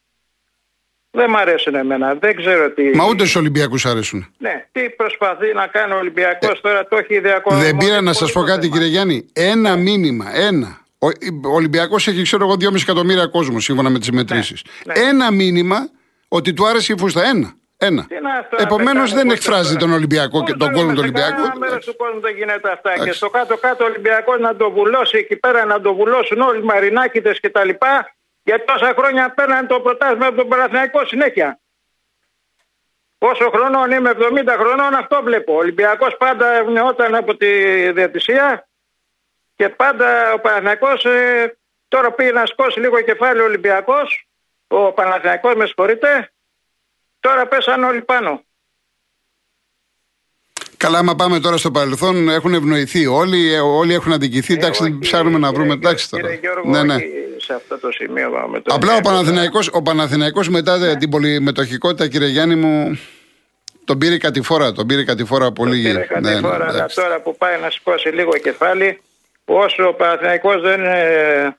δεν 1.10 1.30
μ' 1.30 1.36
αρέσουν 1.36 1.74
εμένα. 1.74 2.14
Δεν 2.14 2.36
ξέρω 2.36 2.70
τι... 2.70 2.96
Μα 2.96 3.04
ούτε 3.08 3.24
στου 3.26 3.40
Ολυμπιακούς 3.40 3.86
αρέσουν. 3.86 4.34
Ναι, 4.38 4.66
τι 4.72 4.90
προσπαθεί 4.90 5.52
να 5.54 5.66
κάνει 5.66 5.92
ο 5.92 5.96
Ολυμπιακός 5.96 6.60
τώρα, 6.60 6.88
το 6.88 6.96
έχει 6.96 7.14
ιδεακό. 7.14 7.54
Δεν 7.54 7.76
πήρα 7.76 8.00
να 8.00 8.12
σας 8.12 8.32
πω 8.32 8.42
κάτι, 8.42 8.68
κύριε 8.68 8.86
Γιάννη. 8.86 9.26
Ένα 9.32 9.76
μήνυμα, 9.76 10.36
ένα. 10.36 10.80
Ο 10.98 11.06
ο 11.44 11.54
Ολυμπιακός 11.54 12.08
έχει, 12.08 12.22
ξέρω 12.22 12.44
εγώ, 12.44 12.54
2,5 12.60 12.74
εκατομμύρια 12.80 13.26
κόσμο 13.26 13.60
σύμφωνα 13.60 13.90
με 13.90 13.98
τις 13.98 14.10
μετρήσεις. 14.10 14.62
ναι. 14.84 14.92
Ένα 14.96 15.32
μήνυμα 15.32 15.88
ότι 16.28 16.52
του 16.52 16.66
άρεσε 16.66 16.92
η 16.92 16.98
φούστα. 16.98 17.28
Ένα. 17.28 17.55
Ένα. 17.78 18.04
Τι 18.08 18.14
είναι 18.16 18.30
αυτό 18.38 18.56
να 18.56 18.62
Επομένως 18.62 19.10
πετάνε 19.10 19.22
δεν 19.22 19.30
φούστες 19.30 19.46
εκφράζει 19.46 19.68
τώρα. 19.74 19.80
τον 19.80 19.92
Ολυμπιακό 19.92 20.42
και 20.44 20.52
Πού 20.52 20.58
τον 20.58 20.72
κόσμο 20.72 20.92
του 20.92 21.00
θέλουμε, 21.00 21.18
σε 21.18 21.24
Ολυμπιακού. 21.24 21.42
κανένα 21.48 21.58
μέρος 21.58 21.84
του 21.84 21.96
κόσμου 21.96 22.20
δεν 22.20 22.34
γίνεται 22.36 22.70
αυτά. 22.70 22.90
Και 22.92 23.00
Εντάξει. 23.00 23.16
στο 23.16 23.30
κάτω-κάτω 23.30 23.84
ο 23.84 23.86
Ολυμπιακός 23.86 24.38
να 24.38 24.56
το 24.56 24.70
βουλώσει 24.70 25.18
εκεί 25.18 25.36
πέρα, 25.36 25.64
να 25.64 25.80
το 25.80 25.94
βουλώσουν 25.94 26.40
όλοι 26.40 26.58
οι 26.60 26.62
μαρινάκητες 26.62 27.40
και 27.40 27.50
τα 27.50 27.64
λοιπά. 27.64 28.14
Για 28.42 28.64
τόσα 28.64 28.94
χρόνια 28.98 29.30
παίρναν 29.30 29.66
το 29.66 29.80
πρωτάθλημα 29.80 30.26
από 30.26 30.36
τον 30.36 30.48
Παναθηναϊκό 30.48 31.04
συνέχεια. 31.06 31.58
Όσο 33.18 33.50
χρονών 33.50 33.90
είμαι, 33.90 34.10
70 34.10 34.56
χρονών, 34.58 34.94
αυτό 34.94 35.20
βλέπω. 35.22 35.52
Ο 35.52 35.56
Ολυμπιακός 35.56 36.16
πάντα 36.16 36.52
ευνοόταν 36.52 37.14
από 37.14 37.36
τη 37.36 37.46
διατησία 37.92 38.68
και 39.56 39.68
πάντα 39.68 40.32
ο 40.32 40.38
Παναθηναϊκός 40.38 41.04
ε, 41.04 41.56
τώρα 41.88 42.12
πήγε 42.12 42.32
να 42.32 42.46
σκώσει 42.46 42.80
λίγο 42.80 43.00
κεφάλι 43.00 43.40
ο 43.40 43.44
Ολυμπιακός, 43.44 44.26
ο 44.68 44.92
Παναθηναϊκός 44.92 45.54
με 45.54 45.66
συγχωρείτε, 45.66 46.30
τώρα 47.26 47.46
πέσαν 47.46 47.84
όλοι 47.84 48.02
πάνω. 48.02 48.40
Καλά, 50.76 50.98
άμα 50.98 51.14
πάμε 51.14 51.40
τώρα 51.40 51.56
στο 51.56 51.70
παρελθόν, 51.70 52.28
έχουν 52.28 52.54
ευνοηθεί 52.54 53.06
όλοι, 53.06 53.52
ε, 53.54 53.60
όλοι 53.60 53.94
έχουν 53.94 54.12
αδικηθεί. 54.12 54.52
Εντάξει, 54.54 54.80
Ε, 54.84 54.86
όχι, 54.86 54.98
ψάχνουμε 54.98 55.38
να 55.38 55.48
κύριε 55.48 55.50
βρούμε. 55.52 55.66
Γιώργο, 55.74 55.88
Εντάξει 55.88 56.10
τώρα. 56.10 56.22
Κύριε 56.22 56.38
Γιώργο, 56.40 56.70
Ναι, 56.70 56.82
ναι. 56.82 56.94
όχι 56.94 57.06
σε 57.36 57.54
αυτό 57.54 57.78
το 57.78 57.90
σημείο 57.90 58.30
πάμε 58.30 58.60
τώρα. 58.60 58.76
Απλά 58.76 58.96
ο 58.96 59.00
Παναθηναϊκός, 59.00 59.68
ο 59.72 59.82
Παναθηναϊκός 59.82 60.48
μετά 60.48 60.76
Ναι. 60.78 60.96
την 60.96 61.10
πολυμετοχικότητα, 61.10 62.08
κύριε 62.08 62.28
Γιάννη 62.28 62.54
μου, 62.54 62.98
τον 63.84 63.98
πήρε 63.98 64.18
κατηφόρα. 64.18 64.72
Τον 64.72 64.86
πήρε 64.86 65.04
κατηφόρα 65.04 65.52
πολύ. 65.52 65.82
Πήρε 65.82 65.98
Ναι, 65.98 66.04
κάτι 66.04 66.22
ναι, 66.24 66.38
φορά, 66.38 66.54
αλλά 66.54 66.68
εντάξει. 66.68 66.96
τώρα 66.96 67.20
που 67.20 67.36
πάει 67.36 67.60
να 67.60 67.70
σηκώσει 67.70 68.08
λίγο 68.08 68.30
κεφάλι, 68.32 69.00
όσο 69.44 69.88
ο 69.88 69.92
Παναθηναϊκός 69.94 70.60
δεν, 70.62 70.84
ε, 70.84 71.56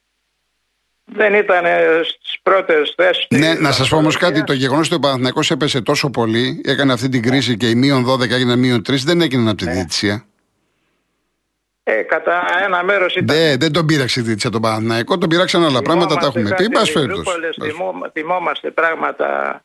δεν 1.12 1.34
ήταν 1.34 1.66
ε, 1.66 2.02
στις 2.04 2.40
πρώτες 2.44 2.94
θέσεις. 2.98 3.26
Ναι, 3.30 3.52
της 3.52 3.60
να 3.60 3.72
σας 3.72 3.90
πω 3.90 3.98
όμως 3.98 4.14
κάτι. 4.18 4.24
βαθμολογίας, 4.24 4.46
Το 4.48 4.54
γεγονός 4.54 4.86
ότι 4.86 4.96
ο 4.96 5.00
Παναθηναϊκός 5.00 5.52
έπεσε 5.52 5.82
τόσο 5.82 6.10
πολύ, 6.10 6.62
έκανε 6.66 6.94
αυτή 6.94 7.10
την 7.10 7.22
κρίση 7.22 7.58
και 7.58 7.70
η 7.70 7.76
μείον 7.76 8.06
12 8.06 8.30
έγινε 8.30 8.56
μείον 8.56 8.82
3, 8.82 9.04
δεν 9.06 9.22
έγινε 9.22 9.50
από 9.50 9.58
τη 9.58 9.66
Ναι. 9.66 9.72
διαιτησία. 9.72 10.26
Ε, 11.84 12.02
κατά 12.02 12.44
ένα 12.66 12.84
μέρος 12.84 13.16
ήταν. 13.16 13.36
Δεν, 13.38 13.60
δεν 13.60 13.72
τον 13.72 13.86
πήραξε 13.86 14.20
η 14.20 14.24
διαιτησία 14.24 14.50
τον 14.50 14.62
Παναθηναϊκό, 14.62 15.18
τον 15.18 15.30
πήραξαν 15.30 15.64
άλλα 15.64 15.82
πράγματα, 15.82 16.16
τα 16.16 16.20
Θυμόμαστε 16.20 16.40
έχουμε 16.40 16.56
πει. 16.56 16.64
κάτι 16.64 16.70
Πας 16.80 16.92
περιπτώσει. 16.92 17.22
Ριζούπολες, 17.22 17.58
θυμό- 17.62 18.12
Θυμόμαστε 18.14 18.72
πράγματα 18.72 19.62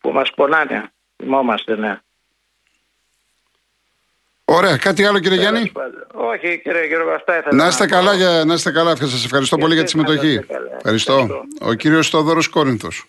που 0.00 0.10
μας 0.12 0.30
πονάνε. 0.36 0.92
Θυμόμαστε, 1.16 1.76
ναι. 1.76 1.98
Ωραία, 4.52 4.76
κάτι 4.76 5.04
άλλο 5.04 5.18
κύριε 5.18 5.38
Γιάννη; 5.38 5.72
Όχι 6.12 6.58
κύριε 6.58 6.86
Γιώργο, 6.86 7.10
αυτά 7.10 7.38
ήθελα 7.38 7.62
Να 7.62 7.66
είστε 7.68 7.84
πω. 7.84 7.90
καλά, 7.90 8.14
για, 8.14 8.44
να 8.46 8.54
είστε 8.54 8.70
καλά. 8.70 8.96
Σας 8.96 9.24
ευχαριστώ 9.24 9.56
Και 9.56 9.62
πολύ 9.62 9.74
για 9.74 9.84
τη 9.84 9.90
εσείς 9.94 10.00
να 10.02 10.06
συμμετοχή. 10.06 10.32
είστε 10.40 10.52
καλά. 10.54 10.70
Ευχαριστώ. 10.76 11.12
Ευχαριστώ. 11.12 11.44
Ο 11.68 11.72
κύριος 11.74 12.06
Στόδωρος 12.06 12.48
Κόρινθος. 12.48 13.04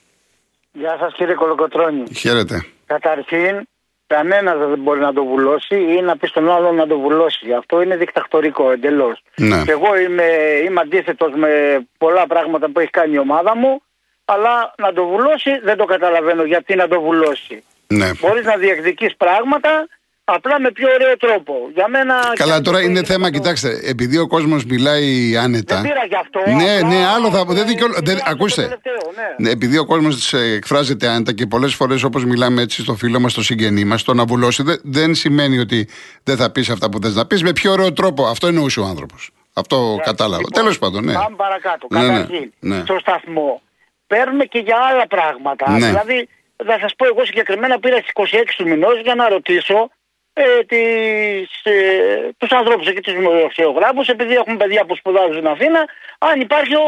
Γεια 0.71 0.97
σας 0.99 1.13
κύριε 1.13 1.33
Κολοκοτρώνη. 1.33 2.03
Χαίρετε. 2.15 2.65
Καταρχήν, 2.85 3.67
κανένας 4.07 4.57
δεν 4.57 4.79
μπορεί 4.79 4.99
να 4.99 5.13
το 5.13 5.23
βουλώσει 5.23 5.75
ή 5.75 6.01
να 6.01 6.17
πει 6.17 6.27
στον 6.27 6.51
άλλον 6.51 6.75
να 6.75 6.87
το 6.87 6.99
βουλώσει. 6.99 7.53
Αυτό 7.57 7.81
είναι 7.81 7.95
δικτακτορικό 7.97 8.71
εντελώς. 8.71 9.23
Ναι. 9.35 9.63
Και 9.65 9.71
εγώ 9.71 9.97
είμαι, 9.97 10.23
είμαι 10.65 10.81
αντίθετος 10.81 11.31
με 11.35 11.49
πολλά 11.97 12.27
πράγματα 12.27 12.69
που 12.71 12.79
έχει 12.79 12.89
κάνει 12.89 13.13
η 13.13 13.17
ομάδα 13.17 13.55
μου, 13.57 13.81
αλλά 14.25 14.73
να 14.77 14.93
το 14.93 15.05
βουλώσει 15.05 15.59
δεν 15.63 15.77
το 15.77 15.85
καταλαβαίνω 15.85 16.43
γιατί 16.43 16.75
να 16.75 16.87
το 16.87 17.01
βουλώσει. 17.01 17.63
Ναι. 17.87 18.11
Μπορείς 18.19 18.45
να 18.45 18.55
διεκδικείς 18.57 19.15
πράγματα 19.15 19.87
απλά 20.33 20.59
με 20.59 20.71
πιο 20.71 20.87
ωραίο 20.93 21.17
τρόπο. 21.17 21.53
Για 21.73 21.87
μένα. 21.87 22.13
Καλά, 22.33 22.55
και 22.57 22.61
τώρα 22.61 22.77
αυτό 22.77 22.89
είναι 22.89 23.03
θέμα, 23.03 23.29
το- 23.29 23.37
κοιτάξτε, 23.37 23.79
επειδή 23.83 24.17
ο 24.17 24.27
κόσμος 24.27 24.65
μιλάει 24.65 25.37
άνετα. 25.37 25.75
Δεν 25.75 25.83
πήρα 25.83 26.05
γι' 26.05 26.15
αυτό. 26.15 26.39
Ναι, 26.51 26.75
απλά, 26.75 26.87
ναι, 26.87 27.05
άλλο 27.05 27.31
θα. 27.31 27.45
Δεν 27.45 27.57
ε, 27.57 27.63
δικαιολο... 27.63 27.93
δεν... 28.03 28.15
αυτό 28.15 28.25
το 28.25 28.31
Ακούστε. 28.31 28.61
τελευταίο, 28.61 28.93
ναι. 29.15 29.45
Ναι, 29.45 29.49
επειδή 29.49 29.77
ο 29.77 29.85
κόσμος 29.85 30.33
εκφράζεται 30.33 31.07
άνετα 31.07 31.33
και 31.33 31.45
πολλές 31.45 31.73
φορές 31.73 32.03
όπως 32.03 32.25
μιλάμε 32.25 32.61
έτσι 32.61 32.81
στο 32.81 32.93
φίλο 32.95 33.19
μας, 33.19 33.31
στο 33.31 33.43
συγγενή 33.43 33.83
μας, 33.83 34.03
το 34.03 34.13
να 34.13 34.25
βουλώσει 34.25 34.63
δεν, 34.63 34.79
δεν 34.83 35.15
σημαίνει 35.15 35.57
ότι 35.59 35.87
δεν 36.23 36.37
θα 36.37 36.51
πεις 36.51 36.69
αυτά 36.69 36.89
που 36.89 36.99
θες 37.01 37.15
να 37.15 37.25
πεις 37.25 37.43
με 37.43 37.51
πιο 37.53 37.71
ωραίο 37.71 37.93
τρόπο. 37.93 38.25
Αυτό 38.25 38.47
εννοούσε 38.47 38.79
ο 38.79 38.85
άνθρωπος. 38.85 39.29
Αυτό 39.53 39.99
κατάλαβα. 40.03 40.37
Λοιπόν, 40.41 40.61
Τέλος 40.61 40.79
πάντων, 40.79 41.03
ναι. 41.03 41.13
Πάμε 41.13 41.35
παρακάτω. 41.35 41.87
Ναι, 41.89 41.99
ναι, 41.99 42.07
Καταρχήν, 42.07 42.53
ναι. 42.59 42.81
στο 42.83 42.97
σταθμό 42.99 43.61
παίρνουμε 44.07 44.45
και 44.45 44.59
για 44.59 44.77
άλλα 44.91 45.07
πράγματα. 45.07 45.71
Ναι. 45.71 45.77
Δηλαδή, 45.87 46.27
θα 46.65 46.77
σας 46.81 46.93
πω, 46.97 47.05
εγώ 47.05 47.25
συγκεκριμένα 47.25 47.79
πήρα 47.79 47.97
στις 47.97 48.11
26 48.13 48.55
του 48.57 48.67
μηνός 48.67 49.01
για 49.03 49.15
να 49.15 49.29
ρωτήσω 49.29 49.89
ε, 50.33 50.63
τις, 50.63 51.63
ε, 51.63 52.29
τους 52.37 52.51
ανθρώπους 52.51 52.87
εκεί, 52.87 53.01
τους 53.01 53.13
δημοσιογράφους, 53.13 54.07
επειδή 54.07 54.33
έχουν 54.33 54.57
παιδιά 54.57 54.85
που 54.85 54.95
σπουδάζουν 54.95 55.33
στην 55.33 55.47
Αθήνα, 55.47 55.85
αν 56.17 56.41
υπάρχει 56.41 56.75
ο, 56.75 56.85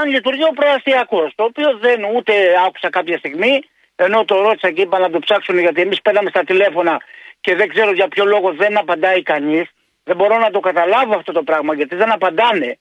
αν 0.00 0.08
λειτουργεί 0.08 0.44
ο 0.44 0.52
προαστιακός, 0.54 1.32
το 1.34 1.44
οποίο 1.44 1.78
δεν 1.78 2.04
ούτε 2.04 2.32
άκουσα 2.66 2.90
κάποια 2.90 3.18
στιγμή, 3.18 3.60
ενώ 3.96 4.24
το 4.24 4.40
ρώτησα 4.40 4.70
και 4.70 4.80
είπα 4.80 4.98
να 4.98 5.10
το 5.10 5.18
ψάξουν 5.18 5.58
γιατί 5.58 5.80
εμείς 5.80 6.02
πέραμε 6.02 6.30
στα 6.30 6.44
τηλέφωνα 6.44 7.00
και 7.40 7.54
δεν 7.54 7.68
ξέρω 7.68 7.92
για 7.92 8.08
ποιο 8.08 8.24
λόγο 8.24 8.52
δεν 8.52 8.78
απαντάει 8.78 9.22
κανείς. 9.22 9.68
Δεν 10.04 10.16
μπορώ 10.16 10.38
να 10.38 10.50
το 10.50 10.60
καταλάβω 10.60 11.14
αυτό 11.14 11.32
το 11.32 11.42
πράγμα 11.42 11.74
γιατί 11.74 11.96
δεν 11.96 12.12
απαντάνε 12.12 12.78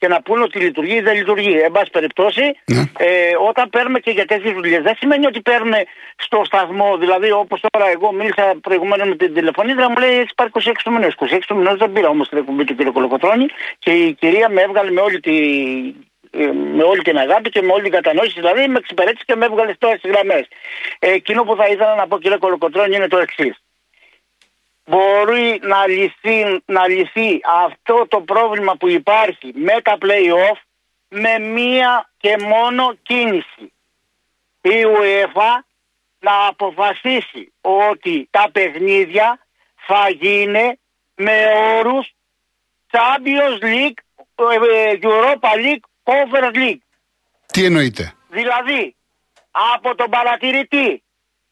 και 0.00 0.08
να 0.08 0.22
πούνε 0.22 0.42
ότι 0.42 0.58
λειτουργεί 0.58 0.96
ή 0.96 1.00
δεν 1.00 1.14
λειτουργεί. 1.16 1.54
Εν 1.68 1.72
πάση 1.72 1.90
περιπτώσει, 1.90 2.44
Ναι. 2.74 2.82
ε, 2.98 3.08
όταν 3.48 3.70
παίρνουμε 3.70 3.98
και 3.98 4.10
για 4.10 4.26
τέτοιες 4.26 4.52
δουλειές, 4.52 4.82
δεν 4.82 4.94
σημαίνει 5.00 5.26
ότι 5.26 5.40
παίρνουν 5.40 5.74
στο 6.16 6.42
σταθμό. 6.44 6.96
Δηλαδή, 6.96 7.30
όπως 7.30 7.60
τώρα, 7.70 7.86
εγώ 7.90 8.12
μίλησα 8.12 8.44
προηγουμένως 8.60 9.08
με 9.08 9.16
την 9.16 9.34
τηλεφωνίδρα, 9.34 9.90
μου 9.90 9.96
λέει 9.98 10.14
έχει 10.18 10.34
πάρει 10.34 10.50
26 10.52 10.82
του 10.84 10.92
μηνό. 10.92 11.06
26 11.06 11.46
του 11.46 11.56
μηνό 11.56 11.76
δεν 11.76 11.92
πήρα 11.92 12.08
όμως 12.08 12.28
την 12.28 12.38
εκπομπή 12.38 12.64
του 12.64 12.74
κ. 12.74 12.80
Κολοκοτρόνη 12.92 13.46
και 13.78 13.90
η 13.90 14.12
κυρία 14.20 14.48
με 14.48 14.60
έβγαλε 14.60 14.90
με 14.90 15.00
όλη, 15.00 15.20
τη, 15.20 15.36
ε, 16.30 16.46
με 16.76 16.82
όλη 16.82 17.02
την 17.02 17.16
αγάπη 17.18 17.48
και 17.50 17.62
με 17.62 17.72
όλη 17.72 17.82
την 17.82 17.92
κατανόηση. 17.92 18.34
Δηλαδή, 18.40 18.68
με 18.68 18.78
εξυπηρέτησε 18.78 19.24
και 19.26 19.36
με 19.36 19.44
έβγαλε 19.44 19.72
τώρα 19.78 19.96
στις 19.96 20.10
γραμμές. 20.10 20.44
Ε, 20.98 21.10
εκείνο 21.12 21.42
που 21.42 21.56
θα 21.56 21.66
ήθελα 21.66 21.94
να 21.94 22.06
πω, 22.06 22.18
κ. 22.18 22.38
Κολοκοτρόνη, 22.38 22.96
είναι 22.96 23.08
το 23.08 23.18
εξής 23.18 23.54
μπορεί 24.90 25.60
να 25.62 25.86
λυθεί, 25.86 26.62
να 26.64 26.88
λυθεί 26.88 27.40
αυτό 27.64 28.06
το 28.08 28.20
πρόβλημα 28.20 28.76
που 28.76 28.88
υπάρχει 28.88 29.52
με 29.54 29.80
τα 29.82 29.98
play-off 30.00 30.58
με 31.08 31.38
μία 31.38 32.10
και 32.18 32.36
μόνο 32.40 32.94
κίνηση. 33.02 33.72
Η 34.60 34.84
UEFA 34.84 35.64
να 36.18 36.46
αποφασίσει 36.46 37.52
ότι 37.60 38.28
τα 38.30 38.50
παιχνίδια 38.52 39.46
θα 39.86 40.10
γίνει 40.10 40.78
με 41.14 41.32
όρους 41.78 42.14
Champions 42.90 43.62
League, 43.62 44.00
ε, 44.34 44.98
Europa 45.02 45.52
League, 45.64 45.84
Conference 46.04 46.56
League. 46.56 46.84
Τι 47.46 47.64
εννοείται. 47.64 48.14
Δηλαδή, 48.28 48.94
από 49.50 49.94
τον 49.94 50.10
παρατηρητή 50.10 51.02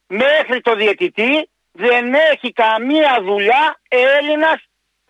μέχρι 0.06 0.60
το 0.60 0.74
διαιτητή 0.74 1.48
δεν 1.84 2.04
έχει 2.32 2.48
καμία 2.52 3.12
δουλειά 3.28 3.64
Έλληνας 3.88 4.58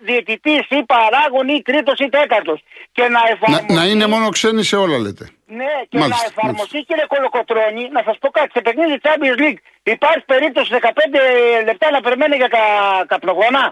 διαιτητής 0.08 0.64
ή 0.78 0.80
παράγων 0.92 1.48
ή 1.48 1.62
τρίτος 1.62 1.98
ή 1.98 2.08
τέταρτος. 2.08 2.58
Και 2.92 3.02
να 3.02 3.08
Να, 3.10 3.28
εφαρμοστεί, 3.32 3.72
να 3.74 3.84
είναι 3.90 4.06
μόνο 4.06 4.28
ξένοι 4.28 4.62
σε 4.70 4.76
όλα 4.76 4.98
λέτε. 4.98 5.24
ναι, 5.46 5.72
και 5.88 5.98
Μάλιστα, 5.98 6.22
να 6.22 6.28
εφαρμοστεί 6.32 6.78
κύριε 6.88 7.06
Κολοκοτρώνη, 7.12 7.88
να 7.96 8.02
σας 8.06 8.16
πω 8.22 8.28
κάτι, 8.28 8.50
σε 8.52 8.60
παιχνίδι 8.60 9.00
Champions 9.06 9.38
League 9.44 9.60
υπάρχει 9.82 10.24
περίπτωση 10.32 10.68
15 10.72 11.64
λεπτά 11.64 11.90
να 11.90 12.00
περιμένει 12.00 12.36
για 12.36 12.48
κα, 12.48 12.58
καπνογόνα; 13.06 13.64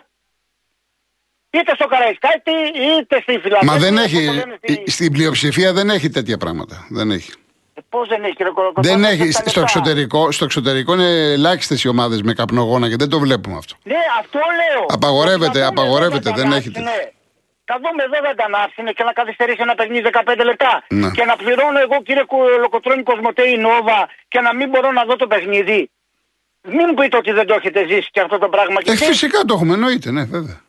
Είτε 1.50 1.72
στο 1.74 1.86
Καραϊσκάτι 1.86 2.52
είτε 2.98 3.20
στη 3.22 3.32
Φιλανδία. 3.42 3.72
Μα 3.72 3.76
δεν 3.78 3.96
έχει. 3.96 4.42
Στην 4.86 5.12
πλειοψηφία 5.12 5.72
δεν 5.72 5.90
έχει 5.90 6.08
τέτοια 6.08 6.36
πράγματα. 6.36 6.86
Δεν 6.90 7.10
έχει. 7.10 7.32
Πώς 7.88 8.08
δεν 8.08 8.24
έχει 8.24 8.34
κύριε 8.34 8.52
Κολοκοτρώνη. 8.52 9.00
Δεν 9.02 9.10
έχει. 9.12 9.22
αυτά 9.28 9.42
τα 9.42 9.48
Στο 9.50 9.60
λεπτά. 9.60 9.78
εξωτερικό, 9.78 10.30
στο 10.32 10.44
εξωτερικό 10.44 10.92
είναι 10.94 11.32
ελάχιστες 11.32 11.82
οι 11.84 11.88
ομάδες 11.88 12.22
με 12.22 12.32
καπνογόνα 12.32 12.88
και 12.88 12.96
δεν 12.96 13.08
το 13.08 13.18
βλέπουμε 13.18 13.56
αυτό. 13.56 13.74
Ναι, 13.82 14.02
αυτό 14.20 14.38
λέω. 14.60 14.86
Απαγορεύεται, 14.88 15.58
Να 15.60 15.66
δούμε 15.68 15.80
απαγορεύεται, 15.82 16.28
εδώ 16.28 16.40
δεν 16.40 16.50
τα 16.50 16.56
έχετε. 16.56 16.78
ανάψουνε. 16.80 17.12
Θα 17.64 17.76
δούμε 17.82 18.02
εδώ 18.08 18.18
δεν 18.26 18.36
τα 18.36 18.44
ανάψουνε 18.44 18.90
και 18.92 19.04
να 19.04 19.12
καθυστερήσει 19.12 19.58
ένα 19.60 19.74
παιχνίδι 19.74 20.02
15 20.12 20.44
λεπτά. 20.44 20.72
Ναι. 20.88 21.10
Και 21.10 21.24
να 21.24 21.36
πληρώνω 21.36 21.78
εγώ 21.86 21.96
κύριε 22.06 22.24
Λοκοτρόνη 22.60 23.02
Κοσμοτέη 23.02 23.56
Νόβα 23.56 24.00
και 24.28 24.40
να 24.40 24.54
μην 24.54 24.68
μπορώ 24.68 24.92
να 24.92 25.04
δω 25.04 25.16
το 25.16 25.26
παιχνίδι. 25.26 25.90
Μην 26.68 26.84
μου 26.88 26.94
πείτε 26.94 27.16
ότι 27.16 27.30
δεν 27.32 27.46
το 27.46 27.54
έχετε 27.54 27.80
ζήσει 27.90 28.08
και 28.12 28.20
αυτό 28.20 28.38
το 28.38 28.48
πράγμα. 28.48 28.78
Ε, 28.80 28.82
Γιατί- 28.84 29.04
φυσικά 29.04 29.38
το 29.46 29.54
έχουμε, 29.54 29.72
εννοείται, 29.74 30.10
ναι, 30.10 30.24
βέβαια. 30.24 30.60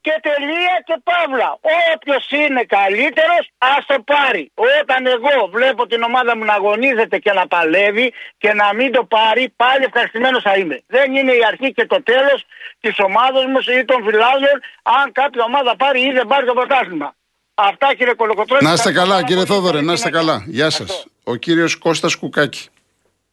Και 0.00 0.14
τελεία 0.28 0.76
και 0.88 0.96
παύλα. 1.08 1.58
Όποιος 1.94 2.24
είναι 2.30 2.64
καλύτερος, 2.64 3.42
ας 3.58 3.86
το 3.86 3.96
πάρει. 4.12 4.52
Όταν 4.80 5.06
εγώ 5.06 5.48
βλέπω 5.56 5.86
την 5.86 6.02
ομάδα 6.02 6.36
μου 6.36 6.44
να 6.44 6.54
αγωνίζεται 6.54 7.18
και 7.18 7.32
να 7.32 7.46
παλεύει 7.46 8.12
και 8.38 8.52
να 8.52 8.74
μην 8.74 8.92
το 8.92 9.04
πάρει, 9.04 9.52
πάλι 9.56 9.84
ευχαριστημένος 9.84 10.42
θα 10.42 10.54
είμαι. 10.54 10.82
Δεν 10.86 11.14
είναι 11.16 11.32
η 11.32 11.42
αρχή 11.50 11.72
και 11.72 11.86
το 11.86 12.02
τέλος 12.02 12.44
της 12.80 12.98
ομάδας 12.98 13.44
μου 13.44 13.58
ή 13.80 13.84
των 13.84 14.02
φιλάδων 14.04 14.56
αν 14.82 15.12
κάποια 15.12 15.44
ομάδα 15.44 15.76
πάρει 15.76 16.00
ή 16.08 16.12
δεν 16.12 16.26
πάρει 16.26 16.46
το 16.46 16.52
πρωτάθλημα. 16.52 17.14
Αυτά 17.54 17.94
κύριε 17.94 18.14
Κολοκοτρώνη. 18.14 18.64
Να 18.64 18.72
είστε 18.72 18.88
Ευχαριστώ 18.88 19.00
καλά, 19.00 19.14
πάρα 19.14 19.26
κύριε 19.26 19.44
πολύ. 19.44 19.60
Θόδωρε, 19.60 19.80
να 19.80 19.92
είστε 19.92 20.08
Είναι 20.08 20.18
καλά. 20.18 20.44
Γεια 20.46 20.66
Αυτό. 20.66 20.86
σας. 20.86 21.06
Ο 21.24 21.34
κύριος 21.34 21.76
Κώστας 21.76 22.14
Κουκάκη. 22.14 22.68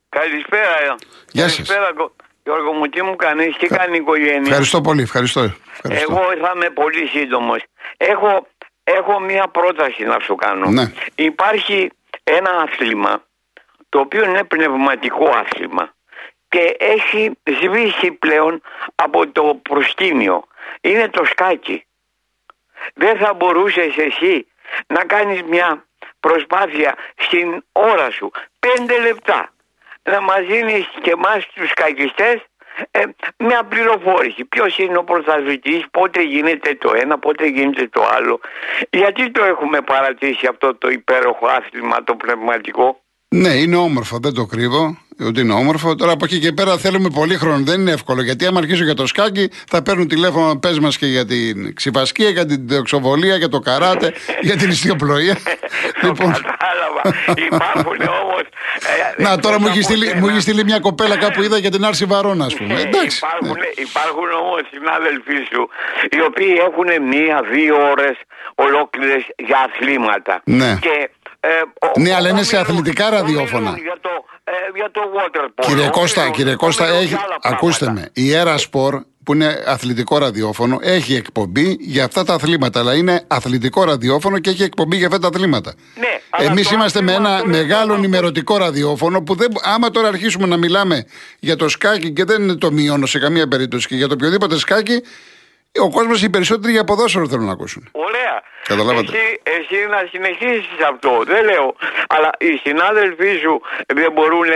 Καλησπέρα. 0.10 0.96
Γεια 1.32 1.50
σας. 1.50 1.70
Καλησπέρα, 2.46 2.54
Κο- 2.54 2.54
Γιώργο 2.64 2.72
μου, 2.74 2.86
τι 2.90 3.02
μου 3.02 3.16
κάνεις, 3.16 3.58
τι 3.58 3.68
κάνει 3.68 3.96
η 3.98 4.00
οικογένεια; 4.00 4.42
Ευχαριστώ 4.42 4.82
πολύ, 4.82 5.02
ευχαριστώ. 5.02 5.40
ευχαριστώ. 5.74 6.12
Εγώ 6.14 6.22
θα 6.42 6.52
είμαι 6.56 6.70
πολύ 6.70 7.08
σύντομος. 7.08 7.64
Έχω, 7.98 8.48
έχω 8.84 9.20
μία 9.20 9.48
πρόταση 9.48 10.04
να 10.04 10.20
σου 10.20 10.36
κάνω. 10.36 10.70
Ναι. 10.70 10.92
Υπάρχει 11.16 11.92
ένα 12.24 12.50
άθλημα 12.52 13.24
το 13.90 14.00
οποίο 14.00 14.24
είναι 14.26 14.44
πνευματικό 14.44 15.30
άθλημα 15.30 15.94
και 16.50 16.76
έχει 16.80 17.32
σβήσει 17.62 18.12
πλέον 18.12 18.62
από 18.96 19.28
το 19.28 19.60
προσκήνιο. 19.70 20.44
Είναι 20.82 21.10
το 21.10 21.26
σκάκι. 21.26 21.86
Δεν 22.94 23.18
θα 23.18 23.34
μπορούσες 23.34 23.98
εσύ 23.98 24.48
να 24.88 25.04
κάνεις 25.06 25.42
μια 25.44 25.86
προσπάθεια 26.20 26.96
στην 27.18 27.64
ώρα 27.72 28.12
σου, 28.12 28.32
πέντε 28.60 29.00
λεπτά, 29.00 29.54
να 30.12 30.22
μας 30.22 30.42
δίνεις 30.50 30.88
και 31.02 31.12
εμάς 31.12 31.48
τους 31.54 31.70
σκακιστές 31.70 32.38
ε, 32.92 33.02
μια 33.38 33.64
πληροφόρηση. 33.64 34.46
Ποιος 34.46 34.78
είναι 34.78 34.98
ο 34.98 35.04
πρωταθλητής, 35.04 35.86
πότε 35.92 36.24
γίνεται 36.24 36.76
το 36.76 36.92
ένα, 36.96 37.20
πότε 37.20 37.48
γίνεται 37.48 37.88
το 37.88 38.02
άλλο. 38.16 38.40
Γιατί 38.90 39.32
το 39.32 39.44
έχουμε 39.44 39.82
παρατήσει 39.82 40.48
αυτό 40.48 40.76
το 40.76 40.90
υπέροχο 40.90 41.48
άθλημα, 41.48 42.04
το 42.04 42.16
πνευματικό; 42.16 43.02
Ναι, 43.28 43.50
είναι 43.50 43.76
όμορφο, 43.76 44.18
δεν 44.22 44.34
το 44.34 44.46
κρύβω. 44.46 44.98
Ότι 45.20 45.42
είναι 45.42 45.54
όμορφο. 45.54 45.96
Τώρα 45.96 46.12
από 46.12 46.26
εκεί 46.26 46.40
και 46.40 46.52
πέρα 46.52 46.78
θέλουμε 46.78 47.10
πολύ 47.10 47.36
χρόνο. 47.36 47.64
Δεν 47.64 47.80
είναι 47.80 47.92
εύκολο. 47.92 48.22
Γιατί 48.22 48.46
άμα 48.46 48.60
αρχίσω 48.60 48.84
για 48.84 48.94
το 48.94 49.06
σκάκι, 49.08 49.50
θα 49.68 49.82
παίρνουν 49.84 50.08
τηλέφωνο 50.08 50.58
πες 50.60 50.80
μας 50.80 50.98
και 50.98 51.06
για 51.06 51.26
την 51.26 51.76
ξυπασκία, 51.76 52.30
για 52.30 52.46
την 52.46 52.68
τοξοβολία, 52.68 53.36
για 53.36 53.50
το 53.50 53.60
καράτε, 53.60 54.14
για 54.48 54.56
την 54.58 54.70
ιστιοπλοεία. 54.70 55.38
λοιπόν, 56.04 56.32
Κατάλαβα. 56.34 57.02
Υπάρχουν 57.46 58.02
όμως. 58.24 58.42
να 59.18 59.40
τώρα 59.40 59.60
μου 59.60 59.68
έχεις, 59.68 59.86
στείλει, 59.86 60.14
μου 60.20 60.28
έχεις 60.28 60.42
στείλει 60.42 60.64
μια 60.64 60.80
κοπέλα 60.80 61.18
κάπου 61.18 61.42
είδα 61.42 61.58
για 61.58 61.72
την 61.72 61.86
Άρση 61.86 62.06
Βαρόνα, 62.06 62.46
ας 62.46 62.56
πούμε. 62.56 62.74
Ε, 62.74 62.82
Εντάξει. 62.82 63.18
Υπάρχουν, 63.18 63.58
ναι. 63.60 63.82
υπάρχουν 63.84 64.30
όμως 64.42 64.62
συνάδελφοί 64.72 65.38
σου 65.52 65.70
οι 66.10 66.22
οποίοι 66.22 66.54
έχουν 66.68 67.08
μία-δύο 67.08 67.76
ώρες 67.92 68.16
ολόκληρες 68.56 69.24
για 69.38 69.58
αθλήματα. 69.70 70.42
Ναι. 70.44 70.78
Και, 70.82 71.10
ε, 71.40 71.48
ο- 71.88 72.00
Ναι, 72.00 72.14
αλλά 72.16 72.30
είναι 72.30 72.44
σε 72.44 72.56
ομιλούν- 72.56 72.70
αθλητικά 72.80 73.10
ραδιόφωνα. 73.10 73.70
ομιλούν 73.70 73.84
Για 73.90 73.98
το, 74.02 74.10
ε, 74.48 74.52
για 74.76 74.90
το 74.92 75.02
water 75.16 75.46
polo. 75.46 75.66
Κύριε 75.68 75.90
Κώστα, 75.90 76.22
Ομιλούν- 76.22 76.36
κύριε 76.38 76.56
Κώστα, 76.56 76.84
ομιλούν 76.84 77.00
έχει, 77.02 77.08
για 77.08 77.22
άλλα 77.26 77.38
ακούστε 77.42 77.86
πράγματα. 77.86 78.10
με, 78.16 78.22
η 78.24 78.32
Έρα 78.34 78.58
Σπορ 78.58 79.02
που 79.24 79.34
είναι 79.34 79.64
αθλητικό 79.68 80.18
ραδιόφωνο 80.18 80.80
έχει 80.82 81.16
εκπομπή 81.16 81.78
για 81.80 82.04
αυτά 82.06 82.24
τα 82.24 82.34
αθλήματα. 82.34 82.80
Αλλά 82.80 82.94
είναι 82.96 83.24
αθλητικό 83.28 83.84
ραδιόφωνο 83.84 84.40
και 84.40 84.50
έχει 84.50 84.64
εκπομπή 84.64 84.98
για 84.98 85.08
αυτά 85.08 85.20
τα 85.20 85.28
αθλήματα. 85.28 85.74
Ναι, 86.00 86.20
αλλά 86.30 86.50
Εμείς 86.52 86.68
το 86.68 86.76
είμαστε 86.76 87.02
με 87.02 87.12
άθλημα 87.12 87.30
ένα 87.30 87.38
αυτό 87.38 87.52
δεν 87.52 87.60
μεγάλο 87.62 87.88
το- 87.88 87.94
ενημερωτικό 87.94 88.58
ραδιόφωνο 88.58 89.22
που 89.22 89.36
δεν, 89.36 89.52
άμα 89.64 89.90
τώρα 89.92 90.08
αρχίσουμε 90.08 90.48
να 90.48 90.58
μιλάμε 90.58 91.06
για 91.40 91.56
το 91.56 91.70
σκάκι 91.70 92.12
και 92.14 92.24
δεν 92.24 92.58
το 92.58 92.72
μειώνω 92.72 93.06
σε 93.06 93.20
καμία 93.20 93.48
περίπτωση 93.48 93.88
και 93.88 93.96
για 93.96 94.08
το 94.08 94.14
οποιοδήποτε 94.14 94.58
σκάκι, 94.58 95.02
ο 95.82 95.90
κόσμος 95.90 96.24
οι 96.24 96.30
περισσότεροι 96.30 96.74
για 96.74 96.84
ποδόσφαιρο 96.84 97.28
θέλουν 97.28 97.46
να 97.46 97.52
ακούσουν. 97.52 97.90
Ωραία. 98.16 98.36
Καταλάβατε. 98.72 99.12
Εσύ, 99.12 99.24
εσύ 99.56 99.78
να 99.94 100.00
συνεχίσεις 100.12 100.80
αυτό. 100.92 101.12
Δεν 101.32 101.42
λέω. 101.50 101.68
Αλλά 102.16 102.30
οι 102.46 102.52
συνάδελφοί 102.66 103.32
σου 103.44 103.54
δεν 104.00 104.10
μπορούν 104.16 104.50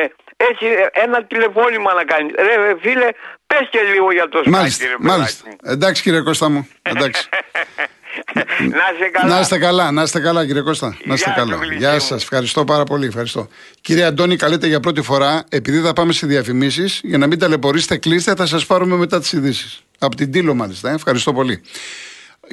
έτσι 0.50 0.66
ένα 1.06 1.18
τηλεφώνημα 1.24 1.92
να 2.00 2.04
κάνεις. 2.12 2.34
Ρε 2.46 2.76
φίλε, 2.84 3.10
πες 3.50 3.66
και 3.74 3.80
λίγο 3.94 4.12
για 4.18 4.28
το 4.30 4.38
σκάκι, 4.38 4.50
Μάλιστα, 4.50 4.84
ρε 4.86 4.96
παιδάκι 4.98 5.08
μάλιστα. 5.20 5.44
μου. 5.50 5.56
Εντάξει 5.74 6.02
κύριε 6.02 6.22
Κώστα 6.22 6.50
μου. 6.50 6.68
Εντάξει. 6.82 7.30
να 8.80 8.86
είσαι 8.96 9.10
καλά. 9.12 9.34
Να 9.36 9.40
είστε 9.40 9.58
καλά, 9.58 9.92
να 9.92 10.02
είστε 10.02 10.20
καλά 10.20 10.46
κύριε 10.46 10.62
Κώστα. 10.62 10.88
Να 11.04 11.14
είστε 11.14 11.30
Γεια 11.34 11.44
σου, 11.44 11.50
καλά. 11.50 11.64
Γλυκέ 11.64 11.78
Γεια 11.78 11.94
μου. 11.94 12.00
σας. 12.00 12.22
Ευχαριστώ 12.24 12.64
πάρα 12.64 12.84
πολύ. 12.84 13.06
Ευχαριστώ. 13.06 13.48
Κύριε 13.82 14.04
Αντώνη, 14.04 14.36
καλείτε 14.36 14.68
για 14.68 14.80
πρώτη 14.80 15.02
φορά. 15.02 15.44
Επειδή 15.50 15.80
θα 15.80 15.94
πάμε 15.94 16.14
σε 16.14 16.28
διαφημίσεις, 16.28 17.00
για 17.04 17.18
να 17.18 17.28
μην 17.28 17.40
ταλαιπωρήσετε, 17.40 17.98
κλείστε, 17.98 18.36
θα 18.36 18.46
σας 18.46 18.66
πάρουμε 18.66 18.96
μετά 18.96 19.20
τις 19.20 19.32
ειδήσεις. 19.32 19.84
Από 20.00 20.16
την 20.16 20.32
Τήλο, 20.32 20.54
μάλιστα. 20.54 20.90
ε. 20.90 20.94
Ευχαριστώ 20.94 21.34
πολύ. 21.34 21.62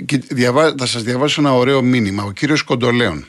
Και 0.05 0.19
διαβά- 0.29 0.75
θα 0.79 0.87
σας 0.87 1.03
διαβάσω 1.03 1.41
ένα 1.41 1.55
ωραίο 1.55 1.83
μήνυμα. 1.83 2.23
Ο 2.23 2.31
κύριος 2.33 2.63
Κοντολέων. 2.63 3.27